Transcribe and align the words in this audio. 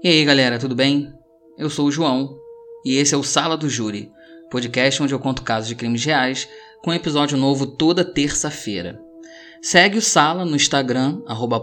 E 0.00 0.06
aí 0.06 0.24
galera, 0.24 0.60
tudo 0.60 0.76
bem? 0.76 1.12
Eu 1.58 1.68
sou 1.68 1.88
o 1.88 1.90
João 1.90 2.38
e 2.84 2.94
esse 2.94 3.16
é 3.16 3.18
o 3.18 3.24
Sala 3.24 3.56
do 3.56 3.68
Júri, 3.68 4.12
podcast 4.48 5.02
onde 5.02 5.12
eu 5.12 5.18
conto 5.18 5.42
casos 5.42 5.68
de 5.68 5.74
crimes 5.74 6.04
reais 6.04 6.48
com 6.84 6.94
episódio 6.94 7.36
novo 7.36 7.66
toda 7.66 8.04
terça-feira. 8.04 8.96
Segue 9.60 9.98
o 9.98 10.02
Sala 10.02 10.44
no 10.44 10.54
Instagram, 10.54 11.20
arroba 11.26 11.58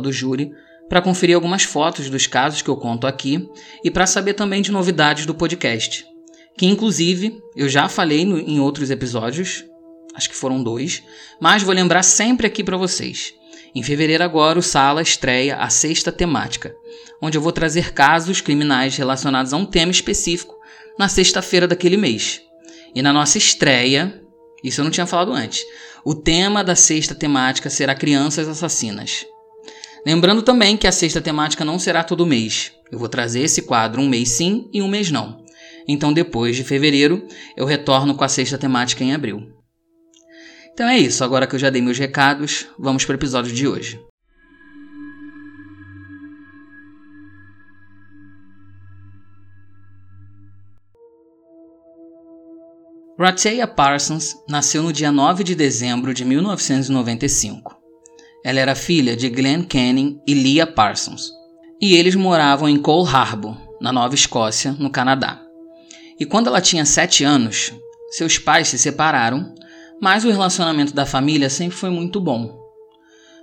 do 0.00 0.10
Júri, 0.10 0.50
para 0.88 1.00
conferir 1.00 1.36
algumas 1.36 1.62
fotos 1.62 2.10
dos 2.10 2.26
casos 2.26 2.62
que 2.62 2.68
eu 2.68 2.76
conto 2.76 3.06
aqui 3.06 3.48
e 3.84 3.92
para 3.92 4.08
saber 4.08 4.34
também 4.34 4.60
de 4.60 4.72
novidades 4.72 5.24
do 5.24 5.32
podcast, 5.32 6.04
que 6.56 6.66
inclusive 6.66 7.40
eu 7.54 7.68
já 7.68 7.88
falei 7.88 8.24
no, 8.24 8.40
em 8.40 8.58
outros 8.58 8.90
episódios, 8.90 9.64
acho 10.16 10.28
que 10.28 10.34
foram 10.34 10.64
dois, 10.64 11.04
mas 11.40 11.62
vou 11.62 11.72
lembrar 11.72 12.02
sempre 12.02 12.44
aqui 12.44 12.64
para 12.64 12.76
vocês. 12.76 13.37
Em 13.74 13.82
fevereiro 13.82 14.24
agora 14.24 14.58
o 14.58 14.62
Sala 14.62 15.02
estreia 15.02 15.56
a 15.56 15.68
sexta 15.68 16.10
temática, 16.10 16.74
onde 17.20 17.36
eu 17.36 17.42
vou 17.42 17.52
trazer 17.52 17.92
casos 17.92 18.40
criminais 18.40 18.96
relacionados 18.96 19.52
a 19.52 19.56
um 19.56 19.66
tema 19.66 19.92
específico 19.92 20.56
na 20.98 21.08
sexta-feira 21.08 21.68
daquele 21.68 21.96
mês. 21.96 22.40
E 22.94 23.02
na 23.02 23.12
nossa 23.12 23.38
estreia, 23.38 24.22
isso 24.64 24.80
eu 24.80 24.84
não 24.84 24.90
tinha 24.90 25.06
falado 25.06 25.32
antes, 25.32 25.64
o 26.04 26.14
tema 26.14 26.64
da 26.64 26.74
sexta 26.74 27.14
temática 27.14 27.68
será 27.68 27.94
crianças 27.94 28.48
assassinas. 28.48 29.26
Lembrando 30.06 30.42
também 30.42 30.76
que 30.76 30.86
a 30.86 30.92
sexta 30.92 31.20
temática 31.20 31.64
não 31.64 31.78
será 31.78 32.02
todo 32.02 32.26
mês. 32.26 32.72
Eu 32.90 32.98
vou 32.98 33.08
trazer 33.08 33.42
esse 33.42 33.62
quadro 33.62 34.00
um 34.00 34.08
mês 34.08 34.30
sim 34.30 34.68
e 34.72 34.80
um 34.80 34.88
mês 34.88 35.10
não. 35.10 35.44
Então 35.86 36.12
depois 36.12 36.56
de 36.56 36.64
fevereiro, 36.64 37.26
eu 37.56 37.66
retorno 37.66 38.14
com 38.14 38.24
a 38.24 38.28
sexta 38.28 38.56
temática 38.56 39.04
em 39.04 39.12
abril. 39.12 39.57
Então 40.78 40.88
é 40.88 40.96
isso, 40.96 41.24
agora 41.24 41.44
que 41.44 41.56
eu 41.56 41.58
já 41.58 41.70
dei 41.70 41.82
meus 41.82 41.98
recados, 41.98 42.68
vamos 42.78 43.04
para 43.04 43.14
o 43.14 43.16
episódio 43.16 43.52
de 43.52 43.66
hoje. 43.66 44.00
Rateia 53.18 53.66
Parsons 53.66 54.36
nasceu 54.48 54.84
no 54.84 54.92
dia 54.92 55.10
9 55.10 55.42
de 55.42 55.56
dezembro 55.56 56.14
de 56.14 56.24
1995. 56.24 57.76
Ela 58.44 58.60
era 58.60 58.76
filha 58.76 59.16
de 59.16 59.28
Glenn 59.28 59.64
Canning 59.64 60.22
e 60.28 60.32
Leah 60.32 60.72
Parsons, 60.72 61.32
e 61.82 61.96
eles 61.96 62.14
moravam 62.14 62.68
em 62.68 62.80
Cole 62.80 63.08
Harbour, 63.12 63.56
na 63.80 63.92
Nova 63.92 64.14
Escócia, 64.14 64.76
no 64.78 64.90
Canadá. 64.90 65.42
E 66.20 66.24
quando 66.24 66.46
ela 66.46 66.60
tinha 66.60 66.84
7 66.84 67.24
anos, 67.24 67.72
seus 68.12 68.38
pais 68.38 68.68
se 68.68 68.78
separaram, 68.78 69.57
mas 70.00 70.24
o 70.24 70.30
relacionamento 70.30 70.94
da 70.94 71.06
família 71.06 71.50
sempre 71.50 71.76
foi 71.76 71.90
muito 71.90 72.20
bom. 72.20 72.58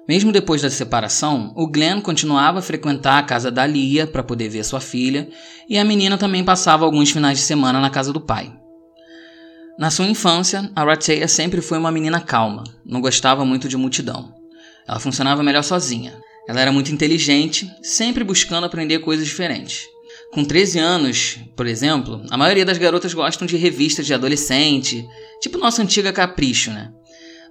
Mesmo 0.07 0.31
depois 0.31 0.61
da 0.61 0.69
separação, 0.69 1.51
o 1.55 1.67
Glenn 1.67 1.99
continuava 1.99 2.59
a 2.59 2.61
frequentar 2.61 3.17
a 3.17 3.23
casa 3.23 3.49
da 3.49 3.65
Leah 3.65 4.05
para 4.05 4.23
poder 4.23 4.49
ver 4.49 4.63
sua 4.63 4.79
filha, 4.79 5.29
e 5.67 5.77
a 5.77 5.83
menina 5.83 6.17
também 6.17 6.43
passava 6.43 6.85
alguns 6.85 7.09
finais 7.09 7.39
de 7.39 7.43
semana 7.43 7.79
na 7.79 7.89
casa 7.89 8.13
do 8.13 8.21
pai. 8.21 8.53
Na 9.77 9.89
sua 9.89 10.05
infância, 10.05 10.71
a 10.75 10.83
Rateia 10.83 11.27
sempre 11.27 11.59
foi 11.59 11.77
uma 11.77 11.91
menina 11.91 12.21
calma, 12.21 12.63
não 12.85 13.01
gostava 13.01 13.43
muito 13.43 13.67
de 13.67 13.75
multidão. 13.75 14.31
Ela 14.87 14.99
funcionava 14.99 15.43
melhor 15.43 15.63
sozinha. 15.63 16.17
Ela 16.47 16.61
era 16.61 16.71
muito 16.71 16.91
inteligente, 16.91 17.69
sempre 17.81 18.23
buscando 18.23 18.65
aprender 18.65 18.99
coisas 18.99 19.25
diferentes. 19.25 19.87
Com 20.31 20.45
13 20.45 20.79
anos, 20.79 21.39
por 21.55 21.65
exemplo, 21.65 22.21
a 22.29 22.37
maioria 22.37 22.63
das 22.65 22.77
garotas 22.77 23.13
gostam 23.13 23.47
de 23.47 23.57
revistas 23.57 24.05
de 24.05 24.13
adolescente, 24.13 25.05
tipo 25.45 25.59
nossa 25.59 25.83
antiga 25.83 26.11
Capricho, 26.11 26.71
né? 26.71 26.91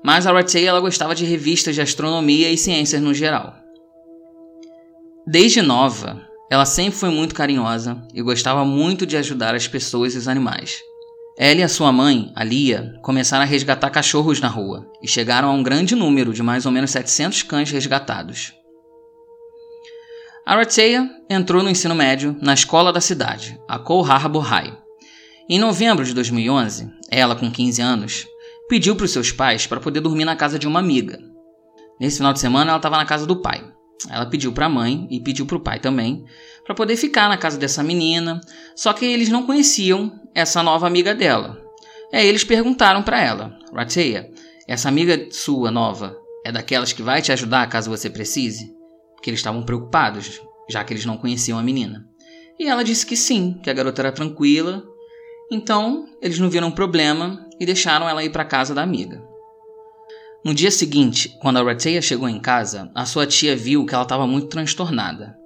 Mas 0.03 0.27
a 0.27 0.33
Rateia 0.33 0.69
ela 0.69 0.81
gostava 0.81 1.15
de 1.15 1.25
revistas 1.25 1.77
de 1.77 1.81
astronomia 1.81 2.51
e 2.51 2.59
ciências 2.59 3.01
no 3.01 3.15
geral. 3.15 3.55
Desde 5.25 5.63
nova, 5.63 6.21
ela 6.51 6.67
sempre 6.67 6.99
foi 6.99 7.09
muito 7.09 7.37
carinhosa 7.37 8.03
e 8.13 8.21
gostava 8.21 8.65
muito 8.65 9.07
de 9.07 9.17
ajudar 9.17 9.55
as 9.55 9.69
pessoas 9.69 10.15
e 10.15 10.19
os 10.19 10.27
animais. 10.27 10.81
Ela 11.39 11.61
e 11.61 11.63
a 11.63 11.69
sua 11.69 11.93
mãe, 11.93 12.33
a 12.35 12.43
Lia, 12.43 12.95
começaram 13.01 13.45
a 13.45 13.47
resgatar 13.47 13.91
cachorros 13.91 14.41
na 14.41 14.49
rua 14.49 14.91
e 15.01 15.07
chegaram 15.07 15.49
a 15.49 15.53
um 15.53 15.63
grande 15.63 15.95
número 15.95 16.35
de 16.35 16.43
mais 16.43 16.67
ou 16.67 16.73
menos 16.73 16.91
700 16.91 17.45
cães 17.45 17.71
resgatados. 17.71 18.53
A 20.45 20.57
Rateia 20.57 21.09
entrou 21.31 21.63
no 21.63 21.71
ensino 21.71 21.95
médio 21.95 22.37
na 22.43 22.55
escola 22.55 22.93
da 22.93 23.01
cidade, 23.01 23.59
a 23.69 23.79
Cole 23.79 24.11
Harbour 24.11 24.43
High. 24.43 24.84
Em 25.47 25.59
novembro 25.59 26.03
de 26.07 26.15
2011, 26.15 26.91
ela, 27.11 27.37
com 27.37 27.51
15 27.51 27.83
anos, 27.83 28.27
pediu 28.67 28.97
para 28.97 29.05
os 29.05 29.11
seus 29.11 29.31
pais 29.31 29.67
para 29.67 29.79
poder 29.79 30.01
dormir 30.01 30.25
na 30.25 30.35
casa 30.35 30.59
de 30.59 30.67
uma 30.67 30.79
amiga. 30.81 31.19
Nesse 32.01 32.17
final 32.17 32.33
de 32.33 32.41
semana, 32.41 32.71
ela 32.71 32.79
estava 32.79 32.97
na 32.97 33.05
casa 33.05 33.27
do 33.27 33.43
pai. 33.43 33.63
Ela 34.09 34.25
pediu 34.25 34.53
para 34.55 34.65
a 34.65 34.71
mãe 34.71 35.07
e 35.11 35.21
pediu 35.21 35.45
para 35.45 35.59
o 35.59 35.61
pai 35.61 35.79
também 35.79 36.25
para 36.65 36.75
poder 36.75 36.97
ficar 36.97 37.29
na 37.29 37.37
casa 37.37 37.59
dessa 37.59 37.83
menina, 37.83 38.41
só 38.75 38.95
que 38.95 39.05
eles 39.05 39.29
não 39.29 39.45
conheciam 39.45 40.19
essa 40.35 40.63
nova 40.63 40.87
amiga 40.87 41.15
dela. 41.15 41.63
Aí 42.11 42.27
eles 42.27 42.43
perguntaram 42.43 43.03
para 43.03 43.21
ela: 43.21 43.59
Rateia, 43.71 44.31
essa 44.67 44.89
amiga 44.89 45.29
sua 45.31 45.71
nova 45.71 46.17
é 46.43 46.51
daquelas 46.51 46.95
que 46.95 47.03
vai 47.03 47.21
te 47.21 47.33
ajudar 47.33 47.69
caso 47.69 47.91
você 47.91 48.09
precise? 48.09 48.73
Porque 49.15 49.29
eles 49.29 49.41
estavam 49.41 49.63
preocupados, 49.63 50.41
já 50.71 50.83
que 50.83 50.95
eles 50.95 51.05
não 51.05 51.19
conheciam 51.19 51.59
a 51.59 51.63
menina. 51.63 52.09
E 52.59 52.67
ela 52.67 52.83
disse 52.83 53.05
que 53.05 53.17
sim, 53.17 53.61
que 53.63 53.69
a 53.69 53.75
garota 53.75 54.01
era 54.01 54.13
tranquila. 54.13 54.94
Então, 55.55 56.07
eles 56.21 56.41
não 56.41 56.51
viram 56.51 56.69
problema 56.69 57.47
e 57.61 57.65
deixaram 57.65 58.09
ela 58.09 58.25
ir 58.25 58.31
para 58.31 58.45
casa 58.45 58.75
da 58.75 58.83
amiga. 58.83 59.23
No 60.45 60.53
dia 60.53 60.69
seguinte, 60.69 61.39
quando 61.41 61.59
a 61.59 61.63
Rateia 61.63 62.03
chegou 62.03 62.29
em 62.29 62.41
casa, 62.41 62.91
a 62.93 63.07
sua 63.07 63.25
tia 63.25 63.55
viu 63.55 63.87
que 63.87 63.95
ela 63.95 64.03
estava 64.03 64.27
muito 64.27 64.49
transtornada. 64.49 65.37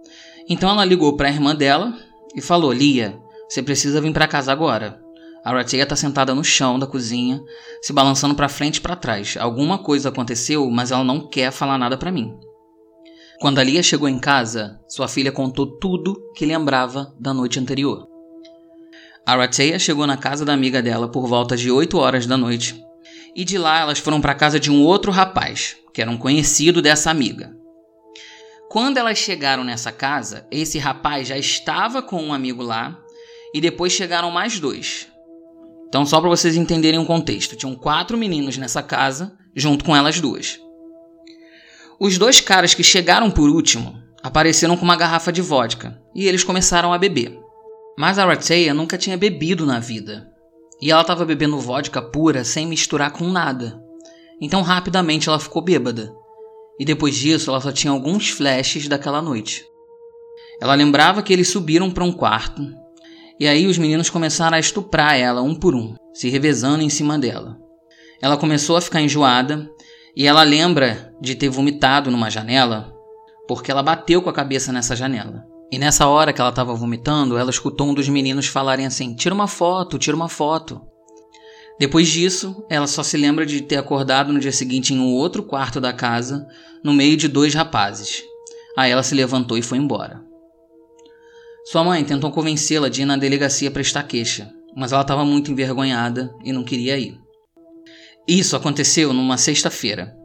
Então 0.48 0.70
ela 0.70 0.82
ligou 0.82 1.14
para 1.14 1.28
a 1.28 1.30
irmã 1.30 1.54
dela 1.54 1.94
e 2.34 2.40
falou: 2.40 2.72
Lia, 2.72 3.20
você 3.46 3.62
precisa 3.62 4.00
vir 4.00 4.14
para 4.14 4.26
casa 4.26 4.50
agora. 4.50 4.98
A 5.44 5.52
Rateia 5.52 5.82
está 5.82 5.94
sentada 5.94 6.34
no 6.34 6.42
chão 6.42 6.78
da 6.78 6.86
cozinha, 6.86 7.38
se 7.82 7.92
balançando 7.92 8.34
para 8.34 8.48
frente 8.48 8.76
e 8.76 8.80
para 8.80 8.96
trás. 8.96 9.36
Alguma 9.38 9.76
coisa 9.76 10.08
aconteceu, 10.08 10.70
mas 10.70 10.90
ela 10.90 11.04
não 11.04 11.28
quer 11.28 11.52
falar 11.52 11.76
nada 11.76 11.98
para 11.98 12.10
mim. 12.10 12.34
Quando 13.40 13.58
a 13.58 13.62
Lia 13.62 13.82
chegou 13.82 14.08
em 14.08 14.18
casa, 14.18 14.80
sua 14.88 15.06
filha 15.06 15.30
contou 15.30 15.78
tudo 15.78 16.32
que 16.34 16.46
lembrava 16.46 17.14
da 17.20 17.34
noite 17.34 17.60
anterior. 17.60 18.07
A 19.28 19.36
Rateia 19.36 19.78
chegou 19.78 20.06
na 20.06 20.16
casa 20.16 20.42
da 20.42 20.54
amiga 20.54 20.80
dela 20.80 21.06
por 21.06 21.26
volta 21.26 21.54
de 21.54 21.70
8 21.70 21.98
horas 21.98 22.24
da 22.24 22.34
noite 22.34 22.82
e 23.36 23.44
de 23.44 23.58
lá 23.58 23.78
elas 23.80 23.98
foram 23.98 24.22
para 24.22 24.32
a 24.32 24.34
casa 24.34 24.58
de 24.58 24.70
um 24.70 24.82
outro 24.82 25.12
rapaz, 25.12 25.76
que 25.92 26.00
era 26.00 26.10
um 26.10 26.16
conhecido 26.16 26.80
dessa 26.80 27.10
amiga. 27.10 27.54
Quando 28.70 28.96
elas 28.96 29.18
chegaram 29.18 29.64
nessa 29.64 29.92
casa, 29.92 30.46
esse 30.50 30.78
rapaz 30.78 31.28
já 31.28 31.36
estava 31.36 32.00
com 32.00 32.22
um 32.22 32.32
amigo 32.32 32.62
lá 32.62 32.98
e 33.52 33.60
depois 33.60 33.92
chegaram 33.92 34.30
mais 34.30 34.58
dois. 34.58 35.08
Então, 35.86 36.06
só 36.06 36.22
para 36.22 36.30
vocês 36.30 36.56
entenderem 36.56 36.98
o 36.98 37.04
contexto, 37.04 37.54
tinham 37.54 37.74
quatro 37.74 38.16
meninos 38.16 38.56
nessa 38.56 38.82
casa, 38.82 39.36
junto 39.54 39.84
com 39.84 39.94
elas 39.94 40.18
duas. 40.18 40.58
Os 42.00 42.16
dois 42.16 42.40
caras 42.40 42.72
que 42.72 42.82
chegaram 42.82 43.30
por 43.30 43.50
último 43.50 43.94
apareceram 44.22 44.74
com 44.74 44.86
uma 44.86 44.96
garrafa 44.96 45.30
de 45.30 45.42
vodka 45.42 46.00
e 46.14 46.26
eles 46.26 46.42
começaram 46.42 46.94
a 46.94 46.98
beber. 46.98 47.46
Mas 47.98 48.16
a 48.16 48.72
nunca 48.72 48.96
tinha 48.96 49.16
bebido 49.16 49.66
na 49.66 49.80
vida 49.80 50.30
e 50.80 50.88
ela 50.88 51.00
estava 51.00 51.24
bebendo 51.24 51.58
vodka 51.58 52.00
pura 52.00 52.44
sem 52.44 52.64
misturar 52.64 53.10
com 53.10 53.28
nada. 53.28 53.82
Então 54.40 54.62
rapidamente 54.62 55.28
ela 55.28 55.40
ficou 55.40 55.60
bêbada. 55.64 56.14
E 56.78 56.84
depois 56.84 57.16
disso 57.16 57.50
ela 57.50 57.60
só 57.60 57.72
tinha 57.72 57.92
alguns 57.92 58.30
flashes 58.30 58.86
daquela 58.86 59.20
noite. 59.20 59.64
Ela 60.60 60.76
lembrava 60.76 61.24
que 61.24 61.32
eles 61.32 61.48
subiram 61.48 61.90
para 61.90 62.04
um 62.04 62.12
quarto. 62.12 62.62
E 63.40 63.48
aí 63.48 63.66
os 63.66 63.76
meninos 63.76 64.08
começaram 64.08 64.56
a 64.56 64.60
estuprar 64.60 65.18
ela 65.18 65.42
um 65.42 65.56
por 65.56 65.74
um, 65.74 65.96
se 66.14 66.28
revezando 66.28 66.84
em 66.84 66.88
cima 66.88 67.18
dela. 67.18 67.58
Ela 68.22 68.36
começou 68.36 68.76
a 68.76 68.80
ficar 68.80 69.00
enjoada 69.00 69.68
e 70.14 70.24
ela 70.24 70.44
lembra 70.44 71.12
de 71.20 71.34
ter 71.34 71.48
vomitado 71.48 72.12
numa 72.12 72.30
janela 72.30 72.94
porque 73.48 73.72
ela 73.72 73.82
bateu 73.82 74.22
com 74.22 74.30
a 74.30 74.32
cabeça 74.32 74.72
nessa 74.72 74.94
janela. 74.94 75.57
E 75.70 75.78
nessa 75.78 76.08
hora 76.08 76.32
que 76.32 76.40
ela 76.40 76.50
estava 76.50 76.74
vomitando, 76.74 77.36
ela 77.36 77.50
escutou 77.50 77.88
um 77.88 77.94
dos 77.94 78.08
meninos 78.08 78.46
falarem 78.46 78.86
assim: 78.86 79.14
tira 79.14 79.34
uma 79.34 79.46
foto, 79.46 79.98
tira 79.98 80.16
uma 80.16 80.28
foto. 80.28 80.80
Depois 81.78 82.08
disso, 82.08 82.64
ela 82.68 82.86
só 82.86 83.02
se 83.02 83.16
lembra 83.16 83.46
de 83.46 83.60
ter 83.60 83.76
acordado 83.76 84.32
no 84.32 84.40
dia 84.40 84.50
seguinte 84.50 84.92
em 84.92 84.98
um 84.98 85.12
outro 85.12 85.42
quarto 85.42 85.80
da 85.80 85.92
casa, 85.92 86.46
no 86.82 86.92
meio 86.92 87.16
de 87.16 87.28
dois 87.28 87.54
rapazes. 87.54 88.24
Aí 88.76 88.90
ela 88.90 89.02
se 89.02 89.14
levantou 89.14 89.56
e 89.56 89.62
foi 89.62 89.78
embora. 89.78 90.20
Sua 91.66 91.84
mãe 91.84 92.02
tentou 92.02 92.30
convencê-la 92.32 92.88
de 92.88 93.02
ir 93.02 93.04
na 93.04 93.16
delegacia 93.16 93.70
prestar 93.70 94.04
queixa, 94.04 94.50
mas 94.74 94.90
ela 94.90 95.02
estava 95.02 95.24
muito 95.24 95.52
envergonhada 95.52 96.34
e 96.42 96.50
não 96.50 96.64
queria 96.64 96.98
ir. 96.98 97.20
Isso 98.26 98.56
aconteceu 98.56 99.12
numa 99.12 99.36
sexta-feira. 99.36 100.16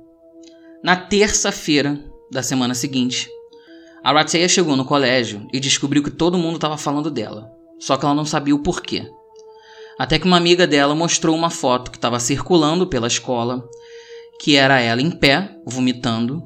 Na 0.84 0.96
terça-feira 0.96 2.00
da 2.32 2.42
semana 2.42 2.74
seguinte, 2.74 3.30
a 4.04 4.12
Rateia 4.12 4.50
chegou 4.50 4.76
no 4.76 4.84
colégio 4.84 5.48
e 5.54 5.60
descobriu 5.60 6.04
que 6.04 6.12
todo 6.12 6.38
mundo 6.38 6.56
estava 6.56 6.78
falando 6.78 7.10
dela, 7.10 7.50
só 7.80 7.96
que 7.96 8.06
ela 8.06 8.14
não 8.14 8.26
sabia 8.26 8.54
o 8.54 8.60
porquê. 8.60 9.10
Até 9.98 10.20
que 10.20 10.26
uma 10.26 10.38
amiga 10.38 10.68
dela 10.68 10.94
mostrou 10.94 11.36
uma 11.36 11.50
foto 11.50 11.90
que 11.90 11.98
estava 11.98 12.20
circulando 12.20 12.88
pela 12.88 13.08
escola, 13.08 13.64
que 14.42 14.58
era 14.58 14.80
ela 14.80 15.02
em 15.02 15.10
pé, 15.10 15.56
vomitando, 15.66 16.44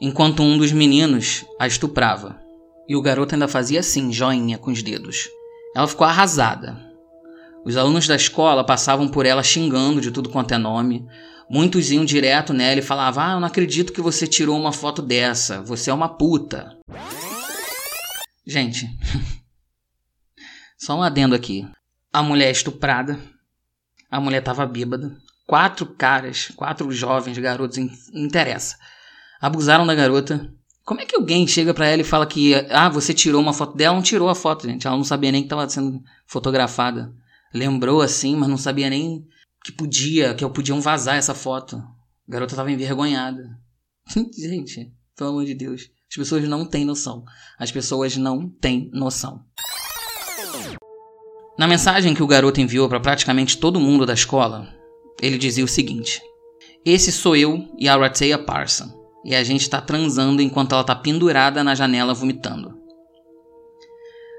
enquanto 0.00 0.42
um 0.42 0.56
dos 0.56 0.70
meninos 0.72 1.44
a 1.58 1.66
estuprava. 1.66 2.40
e 2.88 2.96
o 2.96 3.00
garoto 3.02 3.34
ainda 3.34 3.48
fazia 3.48 3.80
assim, 3.80 4.12
joinha 4.12 4.58
com 4.58 4.70
os 4.70 4.82
dedos. 4.82 5.28
Ela 5.74 5.86
ficou 5.86 6.06
arrasada. 6.06 6.76
Os 7.64 7.76
alunos 7.76 8.06
da 8.06 8.16
escola 8.16 8.64
passavam 8.64 9.08
por 9.08 9.24
ela 9.24 9.42
xingando 9.42 10.00
de 10.00 10.10
tudo 10.10 10.28
quanto 10.28 10.52
é 10.52 10.58
nome. 10.58 11.06
Muitos 11.50 11.90
iam 11.90 12.04
direto 12.04 12.52
nela 12.52 12.78
e 12.78 12.82
falavam: 12.82 13.22
Ah, 13.22 13.32
eu 13.32 13.40
não 13.40 13.46
acredito 13.46 13.92
que 13.92 14.00
você 14.00 14.26
tirou 14.26 14.58
uma 14.58 14.72
foto 14.72 15.02
dessa, 15.02 15.62
você 15.62 15.90
é 15.90 15.94
uma 15.94 16.08
puta. 16.08 16.76
Gente, 18.46 18.88
só 20.78 20.96
um 20.96 21.02
adendo 21.02 21.34
aqui. 21.34 21.66
A 22.12 22.22
mulher 22.22 22.48
é 22.48 22.52
estuprada, 22.52 23.18
a 24.10 24.20
mulher 24.20 24.40
estava 24.40 24.66
bêbada, 24.66 25.16
quatro 25.46 25.86
caras, 25.86 26.48
quatro 26.56 26.90
jovens 26.92 27.38
garotos, 27.38 27.78
interessa, 28.12 28.76
abusaram 29.40 29.86
da 29.86 29.94
garota. 29.94 30.52
Como 30.84 31.00
é 31.00 31.06
que 31.06 31.14
alguém 31.14 31.46
chega 31.46 31.72
para 31.72 31.86
ela 31.86 32.02
e 32.02 32.04
fala 32.04 32.26
que, 32.26 32.54
ah, 32.70 32.88
você 32.88 33.14
tirou 33.14 33.40
uma 33.40 33.52
foto 33.52 33.76
dela? 33.76 33.94
Não 33.94 34.02
tirou 34.02 34.28
a 34.28 34.34
foto, 34.34 34.66
gente. 34.66 34.86
Ela 34.86 34.96
não 34.96 35.04
sabia 35.04 35.30
nem 35.30 35.42
que 35.42 35.46
estava 35.46 35.68
sendo 35.68 36.02
fotografada. 36.26 37.12
Lembrou 37.54 38.02
assim, 38.02 38.34
mas 38.34 38.48
não 38.48 38.56
sabia 38.56 38.90
nem 38.90 39.24
que 39.64 39.72
podia, 39.72 40.34
que 40.34 40.48
podiam 40.48 40.80
vazar 40.80 41.16
essa 41.16 41.34
foto. 41.34 41.76
A 41.76 42.32
garota 42.32 42.54
estava 42.54 42.70
envergonhada. 42.70 43.58
gente, 44.36 44.92
pelo 45.16 45.30
amor 45.30 45.44
de 45.44 45.54
Deus. 45.54 45.90
As 46.10 46.16
pessoas 46.16 46.48
não 46.48 46.66
têm 46.66 46.84
noção. 46.84 47.24
As 47.58 47.70
pessoas 47.70 48.16
não 48.16 48.48
têm 48.48 48.90
noção. 48.92 49.44
Na 51.58 51.68
mensagem 51.68 52.14
que 52.14 52.22
o 52.22 52.26
garoto 52.26 52.60
enviou 52.60 52.88
para 52.88 53.00
praticamente 53.00 53.58
todo 53.58 53.80
mundo 53.80 54.04
da 54.04 54.14
escola, 54.14 54.68
ele 55.20 55.38
dizia 55.38 55.64
o 55.64 55.68
seguinte: 55.68 56.20
Esse 56.84 57.12
sou 57.12 57.36
eu 57.36 57.68
e 57.78 57.88
a 57.88 57.96
Rateia 57.96 58.38
Parson, 58.38 58.90
e 59.24 59.34
a 59.34 59.44
gente 59.44 59.62
está 59.62 59.80
transando 59.80 60.42
enquanto 60.42 60.72
ela 60.72 60.80
está 60.80 60.94
pendurada 60.94 61.62
na 61.62 61.74
janela 61.74 62.14
vomitando. 62.14 62.78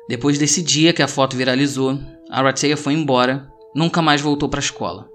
Depois 0.10 0.38
desse 0.38 0.62
dia 0.62 0.92
que 0.92 1.02
a 1.02 1.08
foto 1.08 1.38
viralizou, 1.38 1.98
a 2.30 2.42
Rateia 2.42 2.76
foi 2.76 2.94
embora, 2.94 3.50
nunca 3.74 4.02
mais 4.02 4.20
voltou 4.20 4.50
para 4.50 4.60
a 4.60 4.64
escola. 4.64 5.13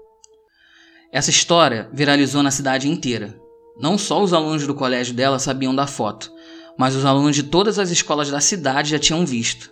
Essa 1.11 1.29
história 1.29 1.89
viralizou 1.93 2.43
na 2.43 2.51
cidade 2.51 2.87
inteira. 2.87 3.39
Não 3.79 3.97
só 3.97 4.21
os 4.21 4.33
alunos 4.33 4.67
do 4.67 4.75
colégio 4.75 5.13
dela 5.13 5.39
sabiam 5.39 5.73
da 5.73 5.87
foto, 5.87 6.31
mas 6.77 6.95
os 6.95 7.05
alunos 7.05 7.35
de 7.35 7.43
todas 7.43 7.79
as 7.79 7.89
escolas 7.89 8.29
da 8.29 8.39
cidade 8.39 8.91
já 8.91 8.99
tinham 8.99 9.25
visto. 9.25 9.71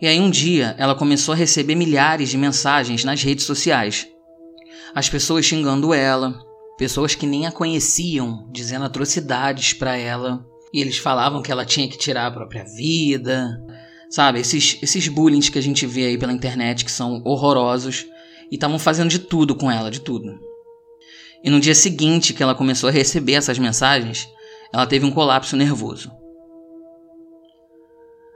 E 0.00 0.06
aí 0.06 0.20
um 0.20 0.30
dia 0.30 0.74
ela 0.78 0.94
começou 0.94 1.32
a 1.32 1.36
receber 1.36 1.74
milhares 1.74 2.28
de 2.28 2.36
mensagens 2.36 3.04
nas 3.04 3.22
redes 3.22 3.44
sociais 3.44 4.08
as 4.96 5.10
pessoas 5.10 5.44
xingando 5.44 5.92
ela, 5.92 6.42
pessoas 6.78 7.14
que 7.14 7.26
nem 7.26 7.46
a 7.46 7.52
conheciam, 7.52 8.48
dizendo 8.50 8.86
atrocidades 8.86 9.74
para 9.74 9.94
ela. 9.94 10.42
E 10.72 10.80
eles 10.80 10.96
falavam 10.96 11.42
que 11.42 11.52
ela 11.52 11.66
tinha 11.66 11.86
que 11.86 11.98
tirar 11.98 12.26
a 12.26 12.30
própria 12.30 12.64
vida. 12.64 13.62
Sabe, 14.08 14.40
esses, 14.40 14.78
esses 14.82 15.06
bullying 15.06 15.40
que 15.40 15.58
a 15.58 15.62
gente 15.62 15.84
vê 15.86 16.06
aí 16.06 16.16
pela 16.16 16.32
internet 16.32 16.82
que 16.82 16.90
são 16.90 17.20
horrorosos. 17.26 18.06
E 18.50 18.54
estavam 18.54 18.78
fazendo 18.78 19.10
de 19.10 19.18
tudo 19.18 19.54
com 19.54 19.70
ela, 19.70 19.90
de 19.90 20.00
tudo. 20.00 20.40
E 21.42 21.50
no 21.50 21.60
dia 21.60 21.74
seguinte 21.74 22.32
que 22.32 22.42
ela 22.42 22.54
começou 22.54 22.88
a 22.88 22.92
receber 22.92 23.34
essas 23.34 23.58
mensagens, 23.58 24.28
ela 24.72 24.86
teve 24.86 25.04
um 25.04 25.10
colapso 25.10 25.56
nervoso. 25.56 26.10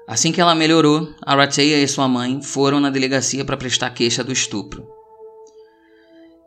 Assim 0.06 0.32
que 0.32 0.40
ela 0.40 0.54
melhorou, 0.54 1.08
a 1.22 1.36
Rateia 1.36 1.80
e 1.80 1.86
sua 1.86 2.08
mãe 2.08 2.42
foram 2.42 2.80
na 2.80 2.90
delegacia 2.90 3.44
para 3.44 3.56
prestar 3.56 3.90
queixa 3.90 4.24
do 4.24 4.32
estupro. 4.32 4.86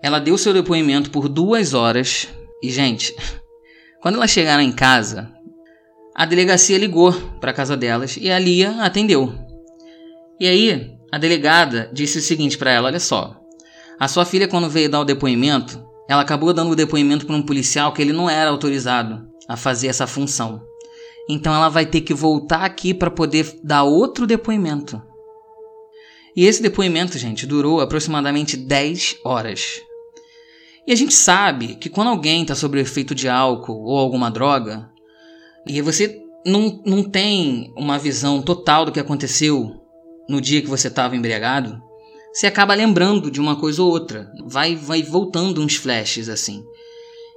Ela 0.01 0.19
deu 0.19 0.37
seu 0.37 0.53
depoimento 0.53 1.09
por 1.09 1.29
duas 1.29 1.73
horas 1.73 2.27
e, 2.61 2.69
gente, 2.69 3.15
quando 4.01 4.15
elas 4.15 4.31
chegaram 4.31 4.61
em 4.61 4.71
casa, 4.71 5.31
a 6.13 6.25
delegacia 6.25 6.77
ligou 6.77 7.13
para 7.39 7.51
a 7.51 7.53
casa 7.53 7.77
delas 7.77 8.17
e 8.17 8.29
a 8.29 8.37
Lia 8.37 8.83
atendeu. 8.83 9.33
E 10.39 10.47
aí, 10.47 10.91
a 11.09 11.17
delegada 11.17 11.89
disse 11.93 12.17
o 12.17 12.21
seguinte 12.21 12.57
para 12.57 12.71
ela: 12.71 12.87
Olha 12.87 12.99
só, 12.99 13.39
a 13.97 14.07
sua 14.09 14.25
filha, 14.25 14.47
quando 14.47 14.69
veio 14.69 14.89
dar 14.89 14.99
o 14.99 15.05
depoimento, 15.05 15.81
ela 16.07 16.21
acabou 16.21 16.53
dando 16.53 16.71
o 16.71 16.75
depoimento 16.75 17.25
para 17.25 17.35
um 17.35 17.41
policial 17.41 17.93
que 17.93 18.01
ele 18.01 18.13
não 18.13 18.29
era 18.29 18.49
autorizado 18.49 19.27
a 19.47 19.55
fazer 19.55 19.87
essa 19.87 20.07
função. 20.07 20.61
Então 21.29 21.53
ela 21.53 21.69
vai 21.69 21.85
ter 21.85 22.01
que 22.01 22.13
voltar 22.13 22.63
aqui 22.63 22.93
para 22.93 23.09
poder 23.09 23.59
dar 23.63 23.83
outro 23.83 24.27
depoimento. 24.27 25.01
E 26.35 26.45
esse 26.45 26.61
depoimento, 26.61 27.17
gente, 27.17 27.45
durou 27.45 27.79
aproximadamente 27.79 28.57
10 28.57 29.17
horas. 29.23 29.81
E 30.85 30.91
a 30.91 30.95
gente 30.95 31.13
sabe 31.13 31.75
que 31.75 31.89
quando 31.89 32.09
alguém 32.09 32.41
está 32.41 32.55
sob 32.55 32.77
o 32.77 32.81
efeito 32.81 33.15
de 33.15 33.29
álcool 33.29 33.85
ou 33.85 33.97
alguma 33.97 34.29
droga, 34.29 34.89
e 35.65 35.81
você 35.81 36.21
não, 36.45 36.81
não 36.85 37.03
tem 37.03 37.71
uma 37.77 37.97
visão 37.97 38.41
total 38.41 38.83
do 38.83 38.91
que 38.91 38.99
aconteceu 38.99 39.79
no 40.27 40.41
dia 40.41 40.61
que 40.61 40.67
você 40.67 40.89
estava 40.89 41.15
embriagado, 41.15 41.81
você 42.33 42.47
acaba 42.47 42.73
lembrando 42.73 43.29
de 43.29 43.39
uma 43.39 43.55
coisa 43.55 43.83
ou 43.83 43.91
outra, 43.91 44.31
vai, 44.45 44.75
vai 44.75 45.03
voltando 45.03 45.61
uns 45.61 45.75
flashes 45.75 46.27
assim. 46.27 46.63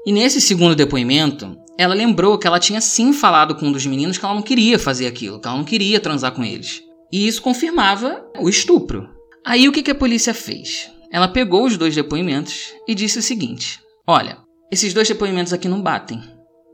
E 0.07 0.13
nesse 0.13 0.41
segundo 0.41 0.75
depoimento, 0.75 1.55
ela 1.79 1.95
lembrou 1.95 2.39
que 2.39 2.47
ela 2.47 2.59
tinha 2.59 2.81
sim 2.81 3.13
falado 3.13 3.55
com 3.55 3.67
um 3.67 3.73
dos 3.73 3.85
meninos 3.85 4.17
que 4.17 4.25
ela 4.25 4.35
não 4.35 4.43
queria 4.43 4.79
fazer 4.79 5.07
aquilo, 5.07 5.39
que 5.39 5.47
ela 5.47 5.57
não 5.57 5.65
queria 5.65 6.01
transar 6.01 6.33
com 6.33 6.43
eles. 6.43 6.83
E 7.13 7.27
isso 7.27 7.43
confirmava 7.43 8.25
o 8.39 8.49
estupro. 8.49 9.09
Aí 9.45 9.69
o 9.69 9.73
que, 9.73 9.83
que 9.83 9.91
a 9.91 9.95
polícia 9.95 10.33
fez? 10.33 10.91
Ela 11.13 11.29
pegou 11.29 11.65
os 11.65 11.77
dois 11.77 11.95
depoimentos 11.95 12.73
e 12.89 12.95
disse 12.95 13.19
o 13.19 13.23
seguinte: 13.23 13.81
Olha, 14.07 14.39
esses 14.73 14.95
dois 14.95 15.09
depoimentos 15.09 15.53
aqui 15.53 15.69
não 15.69 15.83
batem. 15.83 16.23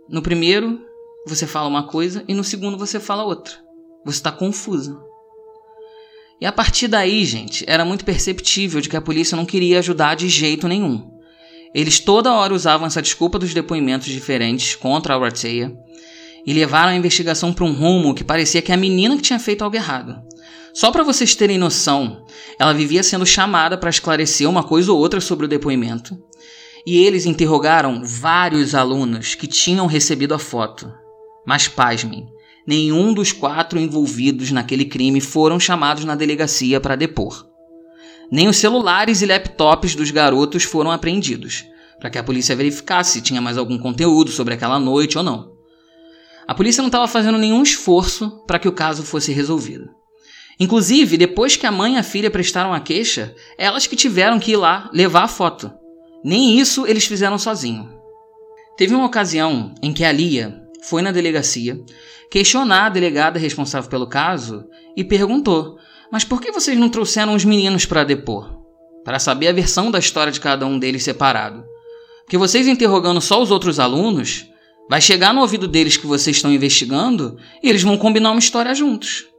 No 0.08 0.22
primeiro, 0.22 0.80
você 1.26 1.46
fala 1.46 1.68
uma 1.68 1.86
coisa 1.86 2.24
e 2.28 2.34
no 2.34 2.44
segundo, 2.44 2.78
você 2.78 3.00
fala 3.00 3.24
outra. 3.24 3.54
Você 4.04 4.18
está 4.18 4.30
confusa. 4.30 4.98
E 6.42 6.44
a 6.44 6.50
partir 6.50 6.88
daí, 6.88 7.24
gente, 7.24 7.64
era 7.68 7.84
muito 7.84 8.04
perceptível 8.04 8.80
de 8.80 8.88
que 8.88 8.96
a 8.96 9.00
polícia 9.00 9.36
não 9.36 9.46
queria 9.46 9.78
ajudar 9.78 10.16
de 10.16 10.28
jeito 10.28 10.66
nenhum. 10.66 11.08
Eles 11.72 12.00
toda 12.00 12.32
hora 12.32 12.52
usavam 12.52 12.84
essa 12.84 13.00
desculpa 13.00 13.38
dos 13.38 13.54
depoimentos 13.54 14.08
diferentes 14.08 14.74
contra 14.74 15.14
a 15.14 15.18
Rateia 15.20 15.72
e 16.44 16.52
levaram 16.52 16.90
a 16.90 16.96
investigação 16.96 17.52
para 17.52 17.64
um 17.64 17.72
rumo 17.72 18.12
que 18.12 18.24
parecia 18.24 18.60
que 18.60 18.72
a 18.72 18.76
menina 18.76 19.14
que 19.14 19.22
tinha 19.22 19.38
feito 19.38 19.62
algo 19.62 19.76
errado. 19.76 20.20
Só 20.74 20.90
para 20.90 21.04
vocês 21.04 21.36
terem 21.36 21.58
noção, 21.58 22.26
ela 22.58 22.74
vivia 22.74 23.04
sendo 23.04 23.24
chamada 23.24 23.78
para 23.78 23.88
esclarecer 23.88 24.50
uma 24.50 24.64
coisa 24.64 24.90
ou 24.90 24.98
outra 24.98 25.20
sobre 25.20 25.46
o 25.46 25.48
depoimento, 25.48 26.18
e 26.84 27.04
eles 27.04 27.24
interrogaram 27.24 28.02
vários 28.04 28.74
alunos 28.74 29.36
que 29.36 29.46
tinham 29.46 29.86
recebido 29.86 30.34
a 30.34 30.40
foto. 30.40 30.92
Mas 31.46 31.68
pasmem, 31.68 32.26
nenhum 32.66 33.12
dos 33.12 33.32
quatro 33.32 33.78
envolvidos 33.78 34.50
naquele 34.50 34.84
crime 34.84 35.20
foram 35.20 35.58
chamados 35.58 36.04
na 36.04 36.14
delegacia 36.14 36.80
para 36.80 36.96
depor. 36.96 37.46
Nem 38.30 38.48
os 38.48 38.56
celulares 38.56 39.20
e 39.20 39.26
laptops 39.26 39.94
dos 39.94 40.10
garotos 40.10 40.64
foram 40.64 40.90
apreendidos, 40.90 41.64
para 42.00 42.10
que 42.10 42.18
a 42.18 42.22
polícia 42.22 42.56
verificasse 42.56 43.12
se 43.12 43.20
tinha 43.20 43.40
mais 43.40 43.58
algum 43.58 43.78
conteúdo 43.78 44.30
sobre 44.30 44.54
aquela 44.54 44.78
noite 44.78 45.18
ou 45.18 45.24
não. 45.24 45.52
A 46.46 46.54
polícia 46.54 46.82
não 46.82 46.88
estava 46.88 47.06
fazendo 47.06 47.38
nenhum 47.38 47.62
esforço 47.62 48.42
para 48.46 48.58
que 48.58 48.68
o 48.68 48.72
caso 48.72 49.02
fosse 49.02 49.32
resolvido. 49.32 49.88
Inclusive, 50.58 51.16
depois 51.16 51.56
que 51.56 51.66
a 51.66 51.72
mãe 51.72 51.94
e 51.94 51.98
a 51.98 52.02
filha 52.02 52.30
prestaram 52.30 52.72
a 52.72 52.80
queixa, 52.80 53.34
elas 53.58 53.86
que 53.86 53.96
tiveram 53.96 54.38
que 54.38 54.52
ir 54.52 54.56
lá 54.56 54.90
levar 54.92 55.24
a 55.24 55.28
foto. 55.28 55.72
Nem 56.24 56.58
isso 56.58 56.86
eles 56.86 57.04
fizeram 57.04 57.38
sozinho. 57.38 57.88
Teve 58.76 58.94
uma 58.94 59.06
ocasião 59.06 59.74
em 59.82 59.92
que 59.92 60.04
a 60.04 60.12
Lia 60.12 60.61
foi 60.82 61.02
na 61.02 61.12
delegacia 61.12 61.80
questionar 62.30 62.86
a 62.86 62.88
delegada 62.88 63.38
responsável 63.38 63.88
pelo 63.90 64.06
caso 64.06 64.64
e 64.96 65.04
perguntou: 65.04 65.76
Mas 66.10 66.24
por 66.24 66.40
que 66.40 66.52
vocês 66.52 66.78
não 66.78 66.88
trouxeram 66.88 67.34
os 67.34 67.44
meninos 67.44 67.86
para 67.86 68.04
depor? 68.04 68.60
Para 69.04 69.18
saber 69.18 69.48
a 69.48 69.52
versão 69.52 69.90
da 69.90 69.98
história 69.98 70.32
de 70.32 70.40
cada 70.40 70.66
um 70.66 70.78
deles 70.78 71.02
separado. 71.02 71.64
Porque 72.24 72.38
vocês 72.38 72.66
interrogando 72.66 73.20
só 73.20 73.42
os 73.42 73.50
outros 73.50 73.80
alunos, 73.80 74.46
vai 74.88 75.00
chegar 75.00 75.34
no 75.34 75.40
ouvido 75.40 75.66
deles 75.66 75.96
que 75.96 76.06
vocês 76.06 76.36
estão 76.36 76.52
investigando 76.52 77.36
e 77.62 77.68
eles 77.68 77.82
vão 77.82 77.98
combinar 77.98 78.30
uma 78.30 78.38
história 78.38 78.74
juntos 78.74 79.32